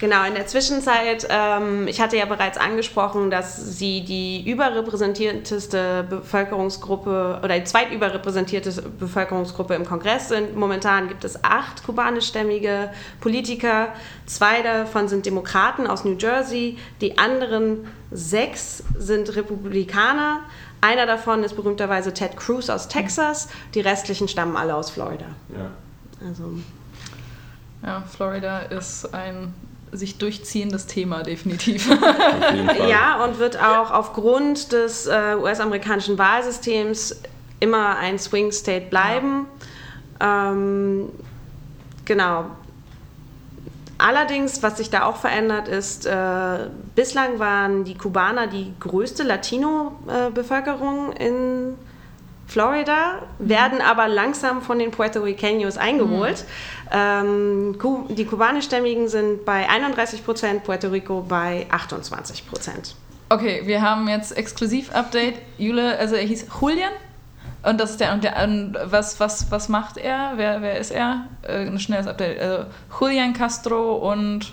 Genau, 0.00 0.24
in 0.24 0.34
der 0.34 0.46
Zwischenzeit, 0.46 1.26
ähm, 1.28 1.88
ich 1.88 2.00
hatte 2.00 2.16
ja 2.16 2.24
bereits 2.24 2.56
angesprochen, 2.56 3.30
dass 3.30 3.78
sie 3.78 4.04
die 4.04 4.48
überrepräsentierteste 4.48 6.06
Bevölkerungsgruppe 6.08 7.40
oder 7.42 7.58
die 7.58 7.64
zweitüberrepräsentierteste 7.64 8.82
Bevölkerungsgruppe 8.82 9.74
im 9.74 9.84
Kongress 9.84 10.28
sind. 10.28 10.54
Momentan 10.54 11.08
gibt 11.08 11.24
es 11.24 11.42
acht 11.42 11.82
kubanischstämmige 11.84 12.90
Politiker. 13.20 13.88
Zwei 14.26 14.62
davon 14.62 15.08
sind 15.08 15.26
Demokraten 15.26 15.88
aus 15.88 16.04
New 16.04 16.16
Jersey, 16.16 16.78
die 17.00 17.18
anderen 17.18 17.88
sechs 18.12 18.84
sind 18.96 19.34
Republikaner. 19.34 20.40
Einer 20.80 21.06
davon 21.06 21.42
ist 21.42 21.56
berühmterweise 21.56 22.14
Ted 22.14 22.36
Cruz 22.36 22.70
aus 22.70 22.86
Texas. 22.86 23.48
Die 23.74 23.80
restlichen 23.80 24.28
stammen 24.28 24.56
alle 24.56 24.76
aus 24.76 24.90
Florida. 24.90 25.26
Ja. 25.48 25.70
Also 26.24 26.52
ja, 27.82 28.02
Florida 28.02 28.60
ist 28.60 29.12
ein 29.12 29.54
sich 29.92 30.18
durchziehendes 30.18 30.86
Thema, 30.86 31.22
definitiv. 31.22 31.88
Ja, 32.88 33.24
und 33.24 33.38
wird 33.38 33.62
auch 33.62 33.90
aufgrund 33.90 34.72
des 34.72 35.06
äh, 35.06 35.36
US-amerikanischen 35.40 36.18
Wahlsystems 36.18 37.20
immer 37.60 37.96
ein 37.96 38.18
Swing 38.18 38.52
State 38.52 38.86
bleiben. 38.86 39.46
Ähm, 40.20 41.10
genau. 42.04 42.46
Allerdings, 43.98 44.62
was 44.62 44.78
sich 44.78 44.90
da 44.90 45.04
auch 45.04 45.16
verändert 45.16 45.66
ist, 45.66 46.06
äh, 46.06 46.68
bislang 46.94 47.40
waren 47.40 47.84
die 47.84 47.96
Kubaner 47.96 48.46
die 48.46 48.72
größte 48.78 49.24
Latino-Bevölkerung 49.24 51.12
in 51.12 51.74
Florida, 52.48 53.22
werden 53.38 53.80
aber 53.82 54.08
langsam 54.08 54.62
von 54.62 54.78
den 54.78 54.90
Puerto 54.90 55.20
Ricanos 55.20 55.76
eingeholt. 55.76 56.44
Ähm, 56.90 57.76
Ku- 57.78 58.06
die 58.08 58.24
kubanischstämmigen 58.24 59.08
sind 59.08 59.44
bei 59.44 59.68
31 59.68 60.24
Prozent, 60.24 60.64
Puerto 60.64 60.88
Rico 60.88 61.20
bei 61.28 61.66
28 61.70 62.48
Prozent. 62.48 62.94
Okay, 63.28 63.62
wir 63.66 63.82
haben 63.82 64.08
jetzt 64.08 64.34
Exklusiv-Update. 64.36 65.34
Jule, 65.58 65.98
also 65.98 66.14
er 66.14 66.22
hieß 66.24 66.46
Julian. 66.60 66.90
Und 67.62 67.78
das 67.78 67.90
ist 67.90 68.00
der, 68.00 68.14
und 68.14 68.24
der 68.24 68.42
und 68.44 68.76
was, 68.84 69.20
was, 69.20 69.50
was 69.50 69.68
macht 69.68 69.98
er? 69.98 70.32
Wer, 70.36 70.62
wer 70.62 70.78
ist 70.78 70.90
er? 70.90 71.24
Äh, 71.42 71.66
ein 71.66 71.78
schnelles 71.78 72.06
Update. 72.06 72.40
Also 72.40 72.64
Julian 72.98 73.34
Castro 73.34 73.96
und 74.10 74.52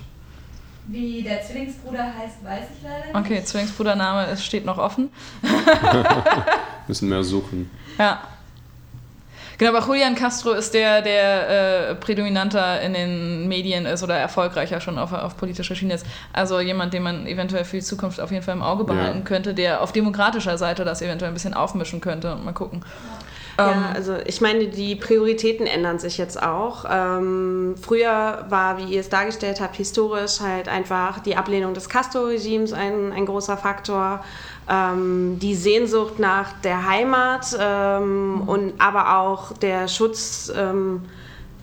Wie 0.88 1.22
der 1.22 1.40
Zwillingsbruder 1.40 2.02
heißt, 2.18 2.44
weiß 2.44 2.64
ich 2.76 2.82
leider 2.82 3.06
nicht. 3.06 3.14
Okay, 3.32 3.42
Zwillingsbrudername 3.44 4.36
steht 4.36 4.66
noch 4.66 4.76
offen. 4.76 5.08
Müssen 6.88 7.08
mehr 7.08 7.24
suchen. 7.24 7.70
Ja. 7.98 8.20
Genau, 9.58 9.74
aber 9.74 9.86
Julian 9.86 10.14
Castro 10.14 10.52
ist 10.52 10.74
der, 10.74 11.00
der 11.00 11.90
äh, 11.90 11.94
prädominanter 11.94 12.80
in 12.82 12.92
den 12.92 13.48
Medien 13.48 13.86
ist 13.86 14.02
oder 14.02 14.14
erfolgreicher 14.14 14.82
schon 14.82 14.98
auf, 14.98 15.12
auf 15.14 15.36
politischer 15.38 15.74
Schiene 15.74 15.94
ist. 15.94 16.04
Also 16.32 16.60
jemand, 16.60 16.92
den 16.92 17.02
man 17.02 17.26
eventuell 17.26 17.64
für 17.64 17.76
die 17.76 17.82
Zukunft 17.82 18.20
auf 18.20 18.30
jeden 18.30 18.42
Fall 18.42 18.54
im 18.54 18.62
Auge 18.62 18.84
behalten 18.84 19.20
ja. 19.20 19.24
könnte, 19.24 19.54
der 19.54 19.80
auf 19.80 19.92
demokratischer 19.92 20.58
Seite 20.58 20.84
das 20.84 21.00
eventuell 21.00 21.30
ein 21.30 21.34
bisschen 21.34 21.54
aufmischen 21.54 22.02
könnte 22.02 22.34
und 22.34 22.44
mal 22.44 22.52
gucken. 22.52 22.82
Ja, 22.82 23.25
ähm, 23.58 23.84
also 23.94 24.16
ich 24.26 24.40
meine, 24.40 24.68
die 24.68 24.96
Prioritäten 24.96 25.66
ändern 25.66 25.98
sich 25.98 26.18
jetzt 26.18 26.42
auch. 26.42 26.84
Ähm, 26.90 27.74
früher 27.80 28.46
war, 28.48 28.78
wie 28.78 28.94
ihr 28.94 29.00
es 29.00 29.08
dargestellt 29.08 29.60
habt, 29.60 29.76
historisch 29.76 30.40
halt 30.40 30.68
einfach 30.68 31.20
die 31.20 31.36
Ablehnung 31.36 31.74
des 31.74 31.88
Castro-Regimes 31.88 32.72
ein, 32.72 33.12
ein 33.12 33.26
großer 33.26 33.56
Faktor 33.56 34.20
ähm, 34.68 35.38
die 35.38 35.54
Sehnsucht 35.54 36.18
nach 36.18 36.52
der 36.60 36.86
Heimat 36.86 37.56
ähm, 37.58 38.34
mhm. 38.34 38.48
und 38.48 38.72
aber 38.78 39.18
auch 39.18 39.52
der 39.52 39.88
Schutz 39.88 40.52
ähm, 40.56 41.02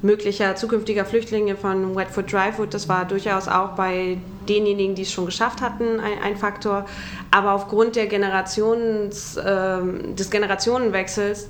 möglicher 0.02 0.56
zukünftiger 0.56 1.06
Flüchtlinge 1.06 1.56
von 1.56 1.96
Wetfoot 1.96 2.32
Dryfoot, 2.32 2.74
das 2.74 2.90
war 2.90 3.06
durchaus 3.06 3.48
auch 3.48 3.70
bei 3.70 4.18
denjenigen, 4.50 4.96
die 4.96 5.04
es 5.04 5.12
schon 5.14 5.26
geschafft 5.26 5.62
hatten, 5.62 6.02
ein, 6.02 6.22
ein 6.22 6.38
Faktor. 6.38 6.86
Aber 7.32 7.54
aufgrund 7.54 7.96
der 7.96 8.08
Generations, 8.08 9.40
ähm, 9.44 10.16
des 10.16 10.30
Generationenwechsels 10.30 11.50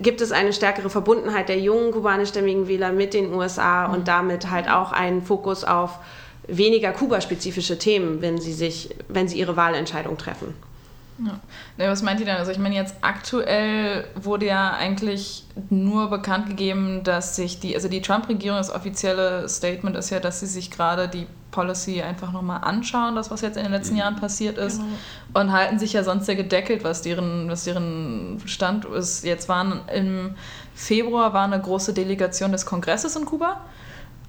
gibt 0.00 0.20
es 0.20 0.32
eine 0.32 0.52
stärkere 0.52 0.90
Verbundenheit 0.90 1.48
der 1.48 1.58
jungen 1.58 1.92
kubanischstämmigen 1.92 2.68
Wähler 2.68 2.92
mit 2.92 3.14
den 3.14 3.32
USA 3.32 3.88
mhm. 3.88 3.94
und 3.94 4.08
damit 4.08 4.50
halt 4.50 4.68
auch 4.68 4.92
einen 4.92 5.22
Fokus 5.22 5.64
auf 5.64 5.98
weniger 6.46 6.92
Kuba-spezifische 6.92 7.78
Themen, 7.78 8.20
wenn 8.20 8.40
sie 8.40 8.52
sich, 8.52 8.94
wenn 9.08 9.28
sie 9.28 9.38
ihre 9.38 9.56
Wahlentscheidung 9.56 10.18
treffen. 10.18 10.54
Ja. 11.18 11.38
Ne, 11.76 11.88
was 11.88 12.02
meint 12.02 12.18
ihr 12.20 12.26
denn? 12.26 12.36
Also 12.36 12.50
ich 12.50 12.58
meine 12.58 12.74
jetzt 12.74 12.96
aktuell 13.02 14.04
wurde 14.16 14.46
ja 14.46 14.72
eigentlich 14.72 15.44
nur 15.70 16.10
bekannt 16.10 16.48
gegeben, 16.48 17.04
dass 17.04 17.36
sich 17.36 17.60
die, 17.60 17.74
also 17.76 17.88
die 17.88 18.02
Trump-Regierung, 18.02 18.58
das 18.58 18.74
offizielle 18.74 19.48
Statement 19.48 19.96
ist 19.96 20.10
ja, 20.10 20.18
dass 20.18 20.40
sie 20.40 20.46
sich 20.46 20.70
gerade 20.72 21.08
die 21.08 21.26
Policy 21.54 22.02
einfach 22.02 22.32
nochmal 22.32 22.60
anschauen, 22.62 23.14
das 23.14 23.30
was 23.30 23.40
jetzt 23.40 23.56
in 23.56 23.62
den 23.62 23.72
letzten 23.72 23.94
mhm. 23.94 24.00
Jahren 24.00 24.16
passiert 24.16 24.58
ist 24.58 24.78
genau. 24.78 25.40
und 25.40 25.52
halten 25.52 25.78
sich 25.78 25.92
ja 25.92 26.02
sonst 26.02 26.26
sehr 26.26 26.36
gedeckelt, 26.36 26.84
was 26.84 27.02
deren, 27.02 27.48
was 27.48 27.64
deren 27.64 28.42
Stand 28.46 28.84
ist. 28.84 29.24
Jetzt 29.24 29.48
waren 29.48 29.82
im 29.94 30.34
Februar 30.74 31.32
war 31.32 31.44
eine 31.44 31.60
große 31.60 31.94
Delegation 31.94 32.52
des 32.52 32.66
Kongresses 32.66 33.16
in 33.16 33.24
Kuba 33.24 33.60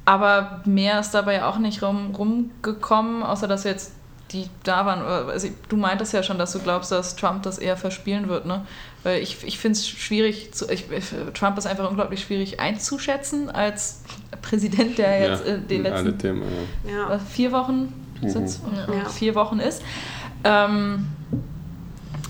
aber 0.05 0.61
mehr 0.65 0.99
ist 0.99 1.11
dabei 1.11 1.43
auch 1.43 1.57
nicht 1.57 1.81
rum, 1.81 2.13
rumgekommen, 2.15 3.23
außer 3.23 3.47
dass 3.47 3.63
jetzt 3.63 3.93
die 4.31 4.49
da 4.63 4.85
waren. 4.85 5.01
Also 5.01 5.49
du 5.69 5.77
meintest 5.77 6.13
ja 6.13 6.23
schon, 6.23 6.38
dass 6.38 6.51
du 6.51 6.59
glaubst, 6.59 6.91
dass 6.91 7.15
Trump 7.15 7.43
das 7.43 7.57
eher 7.57 7.77
verspielen 7.77 8.27
wird, 8.27 8.45
ne? 8.45 8.65
Weil 9.03 9.21
ich, 9.21 9.43
ich 9.43 9.59
finde 9.59 9.77
es 9.77 9.88
schwierig, 9.88 10.51
zu, 10.53 10.67
ich, 10.71 10.85
Trump 11.33 11.57
ist 11.57 11.67
einfach 11.67 11.88
unglaublich 11.88 12.21
schwierig 12.21 12.59
einzuschätzen 12.59 13.51
als 13.51 14.01
Präsident, 14.47 14.97
der 14.97 15.19
jetzt 15.19 15.45
ja, 15.45 15.55
in 15.55 15.67
den 15.67 15.84
letzten 15.84 16.17
Themen, 16.17 16.43
ja. 16.88 17.19
vier 17.19 17.51
Wochen 17.51 17.93
mhm. 18.21 18.29
ja. 18.93 19.10
vier 19.10 19.36
Wochen 19.36 19.60
ist. 19.60 19.81
Ähm, 20.43 21.08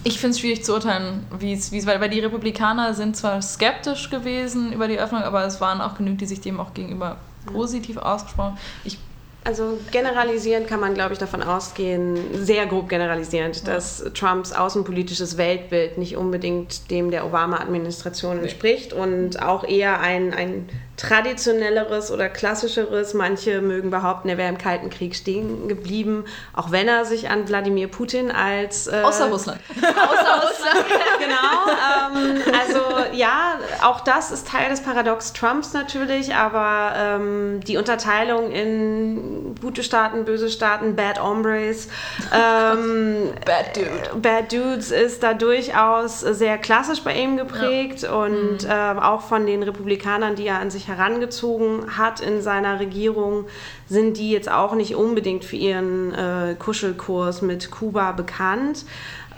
ich 0.03 0.19
finde 0.19 0.31
es 0.31 0.39
schwierig 0.39 0.63
zu 0.63 0.73
urteilen, 0.73 1.25
wie 1.39 1.53
es, 1.53 1.71
weil, 1.87 1.99
weil 1.99 2.09
die 2.09 2.19
Republikaner 2.19 2.93
sind 2.93 3.17
zwar 3.17 3.41
skeptisch 3.41 4.09
gewesen 4.09 4.71
über 4.71 4.87
die 4.87 4.99
Öffnung, 4.99 5.23
aber 5.23 5.45
es 5.45 5.59
waren 5.61 5.81
auch 5.81 5.95
genügend, 5.95 6.21
die 6.21 6.27
sich 6.27 6.41
dem 6.41 6.59
auch 6.59 6.73
gegenüber 6.73 7.17
positiv 7.51 7.97
ausgesprochen. 7.97 8.57
Ich 8.83 8.99
also 9.45 9.77
generalisierend 9.91 10.67
kann 10.67 10.79
man, 10.79 10.95
glaube 10.95 11.13
ich, 11.13 11.19
davon 11.19 11.43
ausgehen, 11.43 12.17
sehr 12.33 12.65
grob 12.65 12.89
generalisierend, 12.89 13.57
ja. 13.57 13.75
dass 13.75 14.03
Trumps 14.15 14.51
außenpolitisches 14.51 15.37
Weltbild 15.37 15.99
nicht 15.99 16.17
unbedingt 16.17 16.89
dem 16.89 17.11
der 17.11 17.27
Obama-Administration 17.27 18.39
entspricht 18.39 18.93
nee. 18.93 18.99
und 18.99 19.43
auch 19.43 19.63
eher 19.63 19.99
ein, 19.99 20.33
ein 20.33 20.67
traditionelleres 20.97 22.11
oder 22.11 22.29
klassischeres. 22.29 23.13
Manche 23.13 23.61
mögen 23.61 23.91
behaupten, 23.91 24.29
er 24.29 24.37
wäre 24.37 24.49
im 24.49 24.57
Kalten 24.57 24.89
Krieg 24.89 25.15
stehen 25.15 25.67
geblieben, 25.67 26.25
auch 26.53 26.71
wenn 26.71 26.87
er 26.87 27.05
sich 27.05 27.29
an 27.29 27.47
Wladimir 27.47 27.87
Putin 27.87 28.31
als... 28.31 28.87
Äh, 28.87 29.01
außer 29.03 29.29
Russland. 29.29 29.59
außer 29.77 30.47
Russland, 30.47 30.85
genau. 31.19 32.15
Ähm, 32.15 32.41
also 32.59 32.79
ja, 33.13 33.59
auch 33.83 34.01
das 34.01 34.31
ist 34.31 34.47
Teil 34.47 34.69
des 34.69 34.81
Paradox 34.81 35.33
Trumps 35.33 35.73
natürlich, 35.73 36.33
aber 36.33 36.93
ähm, 36.97 37.59
die 37.61 37.77
Unterteilung 37.77 38.51
in 38.51 39.55
gute 39.61 39.83
Staaten, 39.83 40.25
böse 40.25 40.49
Staaten, 40.49 40.95
Bad 40.95 41.21
Hombres, 41.21 41.87
ähm, 42.33 43.31
Bad 43.45 43.75
Dude. 43.75 44.19
Bad 44.21 44.51
Dudes 44.51 44.91
ist 44.91 45.23
da 45.23 45.33
durchaus 45.33 46.19
sehr 46.21 46.57
klassisch 46.57 47.01
bei 47.01 47.15
ihm 47.15 47.37
geprägt 47.37 48.03
ja. 48.03 48.13
und 48.13 48.63
mhm. 48.63 48.69
äh, 48.69 49.01
auch 49.01 49.21
von 49.21 49.45
den 49.45 49.63
Republikanern, 49.63 50.35
die 50.35 50.47
er 50.47 50.59
an 50.59 50.69
sich 50.69 50.84
sich 50.85 50.87
herangezogen 50.87 51.97
hat 51.97 52.19
in 52.19 52.41
seiner 52.41 52.79
Regierung, 52.79 53.45
sind 53.87 54.17
die 54.17 54.31
jetzt 54.31 54.49
auch 54.49 54.75
nicht 54.75 54.95
unbedingt 54.95 55.43
für 55.43 55.55
ihren 55.55 56.13
äh, 56.13 56.55
Kuschelkurs 56.57 57.41
mit 57.41 57.71
Kuba 57.71 58.11
bekannt. 58.11 58.85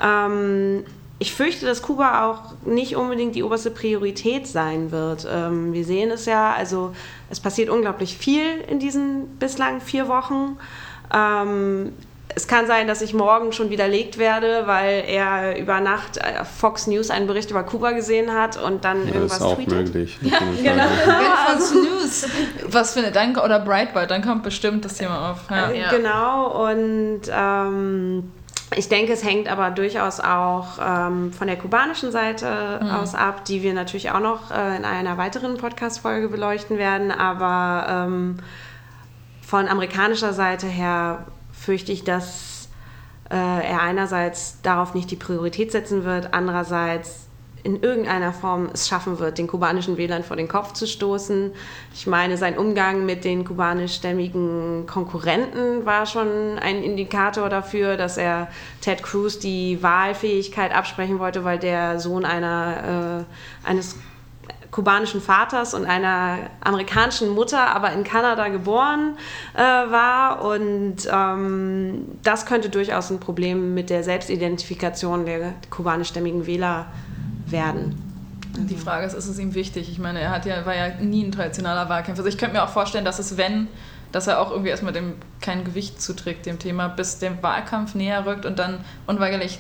Ähm, 0.01 0.83
ich 1.19 1.33
fürchte, 1.33 1.65
dass 1.65 1.81
Kuba 1.81 2.29
auch 2.29 2.65
nicht 2.65 2.95
unbedingt 2.95 3.35
die 3.35 3.43
oberste 3.43 3.71
Priorität 3.71 4.45
sein 4.45 4.91
wird. 4.91 5.27
Ähm, 5.29 5.73
wir 5.73 5.83
sehen 5.83 6.11
es 6.11 6.25
ja, 6.25 6.53
also 6.53 6.93
es 7.29 7.39
passiert 7.39 7.69
unglaublich 7.69 8.17
viel 8.17 8.61
in 8.69 8.79
diesen 8.79 9.27
bislang 9.39 9.81
vier 9.81 10.07
Wochen. 10.07 10.57
Ähm, 11.13 11.93
es 12.35 12.47
kann 12.47 12.67
sein, 12.67 12.87
dass 12.87 13.01
ich 13.01 13.13
morgen 13.13 13.51
schon 13.51 13.69
widerlegt 13.69 14.17
werde, 14.17 14.67
weil 14.67 15.03
er 15.07 15.57
über 15.57 15.79
Nacht 15.79 16.17
äh, 16.17 16.43
Fox 16.43 16.87
News 16.87 17.09
einen 17.09 17.27
Bericht 17.27 17.51
über 17.51 17.63
Kuba 17.63 17.91
gesehen 17.91 18.33
hat 18.33 18.61
und 18.61 18.85
dann 18.85 19.07
ja, 19.07 19.13
irgendwas 19.15 19.37
ist 19.37 19.43
auch 19.43 19.55
tweetet. 19.55 19.87
möglich. 19.87 20.17
Ja, 20.21 20.39
genau. 20.61 20.83
Fox 21.47 21.73
News 21.73 22.27
was 22.69 22.93
findet 22.93 23.15
dann 23.15 23.35
oder 23.37 23.59
Breitbart, 23.59 24.11
dann 24.11 24.21
kommt 24.21 24.43
bestimmt 24.43 24.85
das 24.85 24.95
Thema 24.95 25.31
auf. 25.31 25.39
Ja. 25.49 25.71
Äh, 25.71 25.95
genau 25.95 26.69
und 26.69 27.21
ähm, 27.31 28.31
ich 28.75 28.89
denke, 28.89 29.13
es 29.13 29.23
hängt 29.23 29.49
aber 29.49 29.71
durchaus 29.71 30.19
auch 30.19 30.77
ähm, 30.81 31.31
von 31.31 31.47
der 31.47 31.55
kubanischen 31.55 32.11
Seite 32.11 32.79
mhm. 32.81 32.89
aus 32.89 33.15
ab, 33.15 33.45
die 33.45 33.63
wir 33.63 33.73
natürlich 33.73 34.11
auch 34.11 34.19
noch 34.19 34.51
äh, 34.51 34.75
in 34.75 34.83
einer 34.83 35.17
weiteren 35.17 35.57
Podcast-Folge 35.57 36.27
beleuchten 36.27 36.77
werden. 36.77 37.11
Aber 37.11 37.87
ähm, 37.89 38.37
von 39.41 39.69
amerikanischer 39.69 40.33
Seite 40.33 40.67
her 40.67 41.25
fürchte 41.67 41.91
ich, 41.91 42.05
dass 42.05 42.69
äh, 43.29 43.35
er 43.35 43.81
einerseits 43.81 44.61
darauf 44.61 44.93
nicht 44.93 45.11
die 45.11 45.17
Priorität 45.17 45.73
setzen 45.73 46.05
wird, 46.05 46.33
andererseits 46.33 47.27
in 47.61 47.83
irgendeiner 47.83 48.31
Form 48.31 48.69
es 48.71 48.87
schaffen 48.87 49.19
wird, 49.19 49.37
den 49.37 49.47
kubanischen 49.47 49.97
Wählern 49.97 50.23
vor 50.23 50.37
den 50.37 50.47
Kopf 50.47 50.71
zu 50.71 50.87
stoßen. 50.87 51.51
Ich 51.93 52.07
meine, 52.07 52.37
sein 52.37 52.57
Umgang 52.57 53.05
mit 53.05 53.25
den 53.25 53.43
kubanischstämmigen 53.43 54.85
Konkurrenten 54.87 55.85
war 55.85 56.05
schon 56.05 56.57
ein 56.57 56.81
Indikator 56.81 57.49
dafür, 57.49 57.97
dass 57.97 58.15
er 58.15 58.47
Ted 58.79 59.03
Cruz 59.03 59.37
die 59.37 59.83
Wahlfähigkeit 59.83 60.73
absprechen 60.73 61.19
wollte, 61.19 61.43
weil 61.43 61.59
der 61.59 61.99
Sohn 61.99 62.23
einer, 62.23 63.25
äh, 63.65 63.67
eines 63.67 63.97
kubanischen 64.71 65.21
Vaters 65.21 65.73
und 65.73 65.85
einer 65.85 66.37
amerikanischen 66.61 67.29
Mutter, 67.29 67.75
aber 67.75 67.91
in 67.93 68.03
Kanada 68.03 68.47
geboren 68.49 69.17
äh, 69.53 69.59
war. 69.59 70.43
Und 70.43 71.07
ähm, 71.11 72.05
das 72.23 72.45
könnte 72.45 72.69
durchaus 72.69 73.09
ein 73.09 73.19
Problem 73.19 73.73
mit 73.73 73.89
der 73.89 74.03
Selbstidentifikation 74.03 75.25
der 75.25 75.53
kubanischstämmigen 75.69 76.45
Wähler 76.45 76.87
werden. 77.45 78.03
Die 78.57 78.75
Frage 78.75 79.05
ist, 79.05 79.13
ist 79.13 79.27
es 79.27 79.37
ihm 79.39 79.53
wichtig? 79.53 79.89
Ich 79.89 79.99
meine, 79.99 80.19
er 80.19 80.31
hat 80.31 80.45
ja, 80.45 80.65
war 80.65 80.75
ja 80.75 80.89
nie 80.99 81.23
ein 81.23 81.31
traditioneller 81.31 81.89
Wahlkämpfer. 81.89 82.21
Also 82.21 82.29
ich 82.29 82.37
könnte 82.37 82.55
mir 82.55 82.63
auch 82.63 82.69
vorstellen, 82.69 83.05
dass 83.05 83.19
es, 83.19 83.37
wenn, 83.37 83.67
dass 84.11 84.25
er 84.25 84.41
auch 84.41 84.49
irgendwie 84.49 84.71
erstmal 84.71 84.93
dem 84.93 85.13
kein 85.41 85.63
Gewicht 85.63 86.01
zuträgt, 86.01 86.45
dem 86.45 86.57
Thema, 86.57 86.87
bis 86.87 87.19
der 87.19 87.41
Wahlkampf 87.43 87.93
näher 87.93 88.25
rückt 88.25 88.45
und 88.45 88.57
dann 88.57 88.79
unweigerlich 89.05 89.59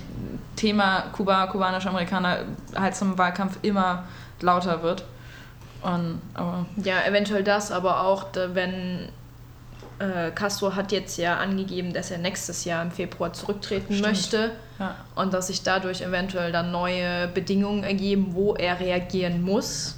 Thema 0.55 1.03
Kuba, 1.13 1.45
kubanische 1.47 1.89
Amerikaner 1.89 2.39
halt 2.75 2.95
zum 2.95 3.17
Wahlkampf 3.17 3.59
immer 3.61 4.05
lauter 4.41 4.83
wird. 4.83 5.03
Und, 5.81 6.21
ja, 6.83 7.05
eventuell 7.05 7.43
das, 7.43 7.71
aber 7.71 8.01
auch, 8.01 8.25
wenn 8.53 9.09
äh, 9.99 10.31
Castro 10.31 10.75
hat 10.75 10.91
jetzt 10.91 11.17
ja 11.17 11.37
angegeben, 11.37 11.93
dass 11.93 12.11
er 12.11 12.17
nächstes 12.17 12.65
Jahr 12.65 12.83
im 12.83 12.91
Februar 12.91 13.33
zurücktreten 13.33 13.93
Stimmt. 13.93 14.01
möchte 14.01 14.51
ja. 14.79 14.95
und 15.15 15.33
dass 15.33 15.47
sich 15.47 15.63
dadurch 15.63 16.01
eventuell 16.01 16.51
dann 16.51 16.71
neue 16.71 17.27
Bedingungen 17.27 17.83
ergeben, 17.83 18.29
wo 18.33 18.55
er 18.55 18.79
reagieren 18.79 19.41
muss. 19.41 19.95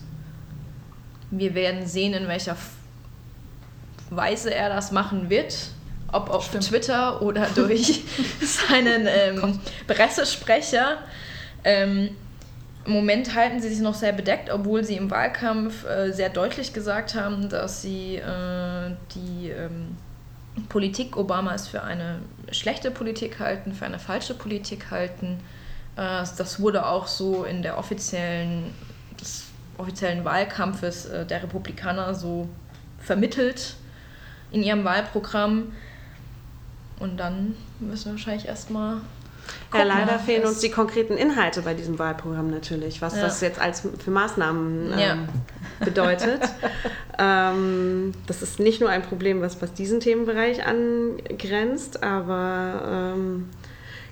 Wir 1.32 1.54
werden 1.54 1.86
sehen, 1.86 2.14
in 2.14 2.28
welcher 2.28 2.56
Weise 4.10 4.54
er 4.54 4.70
das 4.70 4.92
machen 4.92 5.30
wird. 5.30 5.56
Ob 6.12 6.30
auf 6.32 6.46
Stimmt. 6.46 6.68
Twitter 6.68 7.22
oder 7.22 7.46
durch 7.56 8.04
seinen 8.42 9.08
ähm, 9.08 9.60
Pressesprecher. 9.86 10.98
Ähm, 11.64 12.16
im 12.90 12.96
Moment 12.96 13.36
halten 13.36 13.62
sie 13.62 13.70
sich 13.70 13.82
noch 13.82 13.94
sehr 13.94 14.14
bedeckt, 14.14 14.50
obwohl 14.50 14.84
sie 14.84 14.96
im 14.96 15.12
Wahlkampf 15.12 15.86
äh, 15.86 16.12
sehr 16.12 16.30
deutlich 16.30 16.74
gesagt 16.74 17.14
haben, 17.14 17.48
dass 17.48 17.84
sie 17.84 18.16
äh, 18.16 18.92
die 19.14 19.50
ähm, 19.52 19.96
Politik 20.70 21.16
Obamas 21.16 21.68
für 21.68 21.84
eine 21.84 22.20
schlechte 22.52 22.90
Politik 22.90 23.40
halten, 23.40 23.74
für 23.74 23.86
eine 23.86 24.00
falsche 24.00 24.34
Politik 24.34 24.90
halten. 24.90 25.40
Äh, 25.98 26.26
das 26.36 26.60
wurde 26.60 26.88
auch 26.88 27.06
so 27.06 27.44
in 27.44 27.62
der 27.62 27.78
offiziellen, 27.78 28.74
des 29.22 29.46
offiziellen 29.78 30.26
Wahlkampfes 30.26 31.06
äh, 31.06 31.28
der 31.28 31.44
Republikaner 31.44 32.16
so 32.16 32.50
vermittelt 32.98 33.76
in 34.52 34.64
ihrem 34.64 34.84
Wahlprogramm. 34.84 35.74
Und 37.00 37.18
dann 37.18 37.56
müssen 37.80 38.06
wir 38.06 38.12
wahrscheinlich 38.14 38.48
erstmal 38.48 38.98
ja, 39.74 39.84
leider 39.84 40.20
fehlen 40.20 40.46
uns 40.46 40.60
die 40.60 40.72
konkreten 40.72 41.16
Inhalte 41.16 41.62
bei 41.62 41.74
diesem 41.74 42.00
Wahlprogramm 42.00 42.50
natürlich, 42.50 43.02
was 43.02 43.16
ja. 43.16 43.22
das 43.22 43.42
jetzt 43.42 43.60
als 43.60 43.84
für 44.04 44.12
Maßnahmen 44.12 44.94
ähm, 44.94 45.00
ja. 45.00 45.18
bedeutet. 45.86 46.42
ähm, 47.20 48.14
das 48.28 48.42
ist 48.42 48.60
nicht 48.60 48.82
nur 48.82 48.90
ein 48.90 49.04
Problem, 49.04 49.42
was, 49.42 49.62
was 49.62 49.74
diesen 49.74 50.00
Themenbereich 50.00 50.66
angrenzt, 50.66 52.02
aber 52.04 53.14
ähm, 53.16 53.50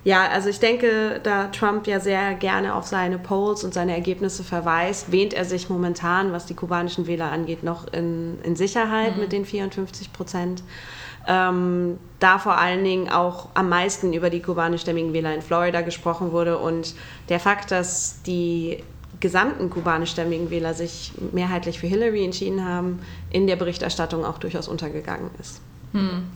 ja, 0.03 0.29
also 0.29 0.47
ich 0.47 0.59
denke, 0.59 1.19
da 1.21 1.47
Trump 1.47 1.85
ja 1.85 1.99
sehr 1.99 2.33
gerne 2.35 2.75
auf 2.75 2.85
seine 2.85 3.17
Polls 3.17 3.65
und 3.65 3.73
seine 3.73 3.93
Ergebnisse 3.93 4.43
verweist, 4.43 5.11
wähnt 5.11 5.33
er 5.33 5.43
sich 5.43 5.69
momentan, 5.69 6.31
was 6.31 6.45
die 6.45 6.53
kubanischen 6.53 7.07
Wähler 7.07 7.31
angeht, 7.31 7.63
noch 7.63 7.91
in, 7.91 8.39
in 8.43 8.55
Sicherheit 8.55 9.15
mhm. 9.15 9.23
mit 9.23 9.31
den 9.33 9.43
54 9.43 10.13
Prozent 10.13 10.63
ähm, 11.27 11.97
da 12.19 12.39
vor 12.39 12.57
allen 12.57 12.83
Dingen 12.83 13.09
auch 13.09 13.49
am 13.53 13.69
meisten 13.69 14.13
über 14.13 14.29
die 14.29 14.41
kubanischstämmigen 14.41 15.13
Wähler 15.13 15.33
in 15.33 15.41
Florida 15.41 15.81
gesprochen 15.81 16.31
wurde 16.31 16.57
und 16.57 16.95
der 17.29 17.39
Fakt, 17.39 17.71
dass 17.71 18.21
die 18.23 18.83
gesamten 19.19 19.69
kubanischstämmigen 19.69 20.49
Wähler 20.49 20.73
sich 20.73 21.11
mehrheitlich 21.31 21.79
für 21.79 21.87
Hillary 21.87 22.23
entschieden 22.23 22.65
haben, 22.65 22.99
in 23.29 23.47
der 23.47 23.55
Berichterstattung 23.55 24.25
auch 24.25 24.37
durchaus 24.37 24.67
untergegangen 24.67 25.29
ist. 25.39 25.61
Hm. 25.93 26.27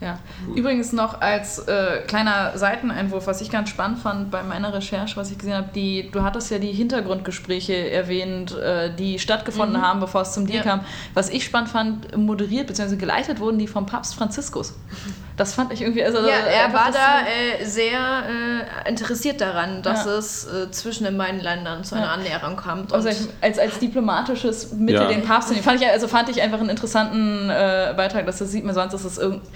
Ja. 0.00 0.18
Übrigens 0.54 0.92
noch 0.92 1.22
als 1.22 1.58
äh, 1.60 2.02
kleiner 2.06 2.58
Seiteneinwurf, 2.58 3.26
was 3.26 3.40
ich 3.40 3.50
ganz 3.50 3.70
spannend 3.70 3.98
fand 3.98 4.30
bei 4.30 4.42
meiner 4.42 4.74
Recherche, 4.74 5.16
was 5.16 5.30
ich 5.30 5.38
gesehen 5.38 5.54
habe, 5.54 5.70
die, 5.74 6.10
du 6.10 6.22
hattest 6.22 6.50
ja 6.50 6.58
die 6.58 6.72
Hintergrundgespräche 6.72 7.90
erwähnt, 7.90 8.54
äh, 8.54 8.94
die 8.94 9.18
stattgefunden 9.18 9.78
mhm. 9.78 9.82
haben, 9.82 10.00
bevor 10.00 10.20
es 10.20 10.32
zum 10.32 10.46
Deal 10.46 10.58
ja. 10.58 10.62
kam. 10.62 10.80
Was 11.14 11.30
ich 11.30 11.44
spannend 11.44 11.70
fand, 11.70 12.16
moderiert 12.16 12.66
bzw. 12.66 12.96
geleitet 12.96 13.40
wurden 13.40 13.58
die 13.58 13.66
vom 13.66 13.86
Papst 13.86 14.14
Franziskus. 14.14 14.74
Das 15.38 15.54
fand 15.54 15.72
ich 15.72 15.82
irgendwie. 15.82 16.04
Also, 16.04 16.18
ja, 16.18 16.34
er 16.34 16.72
war 16.72 16.90
da 16.90 17.20
äh, 17.26 17.64
sehr 17.64 17.98
äh, 18.84 18.88
interessiert 18.88 19.40
daran, 19.40 19.82
dass 19.82 20.04
ja. 20.04 20.12
es 20.12 20.46
äh, 20.46 20.70
zwischen 20.70 21.04
den 21.04 21.16
beiden 21.16 21.40
Ländern 21.40 21.84
zu 21.84 21.94
einer 21.94 22.06
ja. 22.06 22.12
Annäherung 22.12 22.56
kommt. 22.56 22.92
Also 22.92 23.08
als, 23.40 23.58
als 23.58 23.78
diplomatisches 23.78 24.72
Mittel 24.72 25.02
ja. 25.02 25.08
den 25.08 25.22
Papst 25.22 25.48
zu 25.48 25.54
nehmen, 25.54 25.64
fand 25.64 25.80
ich, 25.80 25.88
also 25.88 26.08
fand 26.08 26.28
ich 26.30 26.40
einfach 26.40 26.60
einen 26.60 26.70
interessanten 26.70 27.50
äh, 27.50 27.92
Beitrag, 27.96 28.24
dass 28.26 28.38
das 28.38 28.50
sieht 28.50 28.64
man 28.64 28.74
sonst, 28.74 28.92
dass 28.92 29.04
es 29.04 29.18
irgendwie 29.18 29.46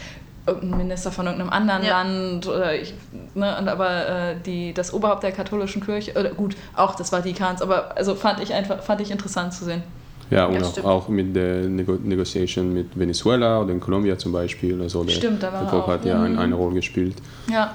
irgendein 0.46 0.78
Minister 0.78 1.12
von 1.12 1.26
irgendeinem 1.26 1.50
anderen 1.50 1.84
ja. 1.84 2.02
Land 2.02 2.46
oder 2.46 2.74
ich, 2.74 2.94
ne, 3.34 3.56
und 3.58 3.68
aber 3.68 4.08
äh, 4.08 4.34
die, 4.44 4.72
das 4.72 4.92
Oberhaupt 4.92 5.22
der 5.22 5.32
katholischen 5.32 5.84
Kirche, 5.84 6.12
oder 6.18 6.30
gut, 6.30 6.56
auch 6.74 6.94
des 6.94 7.10
Vatikans, 7.10 7.62
aber 7.62 7.96
also 7.96 8.14
fand 8.14 8.40
ich 8.40 8.52
einfach, 8.52 8.82
fand 8.82 9.00
ich 9.00 9.10
interessant 9.10 9.52
zu 9.52 9.64
sehen. 9.64 9.82
Ja, 10.30 10.46
und 10.46 10.62
auch, 10.62 10.84
auch, 10.84 11.08
mit 11.08 11.34
der 11.34 11.62
Nego 11.68 11.94
Negotiation 11.94 12.72
mit 12.72 12.96
Venezuela 12.96 13.60
oder 13.60 13.72
in 13.72 13.80
Kolumbien 13.80 14.16
zum 14.16 14.30
Beispiel. 14.30 14.80
Also 14.80 15.02
der, 15.02 15.12
stimmt, 15.12 15.42
der 15.42 15.50
Koch 15.68 15.88
hat 15.88 16.04
ja 16.04 16.22
ein, 16.22 16.38
eine 16.38 16.54
Rolle 16.54 16.76
gespielt. 16.76 17.16
Ja. 17.50 17.74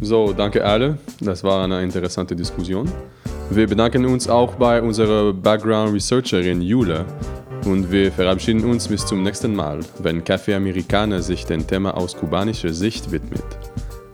So, 0.00 0.32
danke 0.32 0.64
alle. 0.64 0.98
Das 1.20 1.42
war 1.42 1.64
eine 1.64 1.82
interessante 1.82 2.36
Diskussion. 2.36 2.88
Wir 3.50 3.66
bedanken 3.66 4.04
uns 4.06 4.28
auch 4.28 4.54
bei 4.54 4.80
unserer 4.80 5.32
Background 5.32 5.92
Researcherin 5.92 6.62
Jule 6.62 7.04
und 7.66 7.90
wir 7.90 8.12
verabschieden 8.12 8.64
uns 8.64 8.88
bis 8.88 9.04
zum 9.04 9.22
nächsten 9.22 9.54
Mal, 9.54 9.80
wenn 9.98 10.22
Café 10.22 10.56
Americana 10.56 11.20
sich 11.20 11.44
dem 11.44 11.66
Thema 11.66 11.96
aus 11.96 12.16
kubanischer 12.16 12.72
Sicht 12.72 13.10
widmet. 13.10 13.44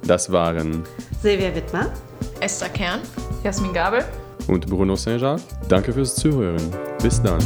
Das 0.07 0.33
waren 0.33 0.83
Silvia 1.21 1.55
Wittmer, 1.55 1.93
Esther 2.41 2.71
Kern, 2.71 3.01
Jasmin 3.45 3.73
Gabel 3.73 4.05
und 4.49 4.67
Bruno 4.67 4.97
Saint-Jacques. 4.97 5.45
Danke 5.69 5.93
fürs 5.93 6.17
Zuhören. 6.17 6.63
Bis 7.01 7.23
dann. 7.23 7.41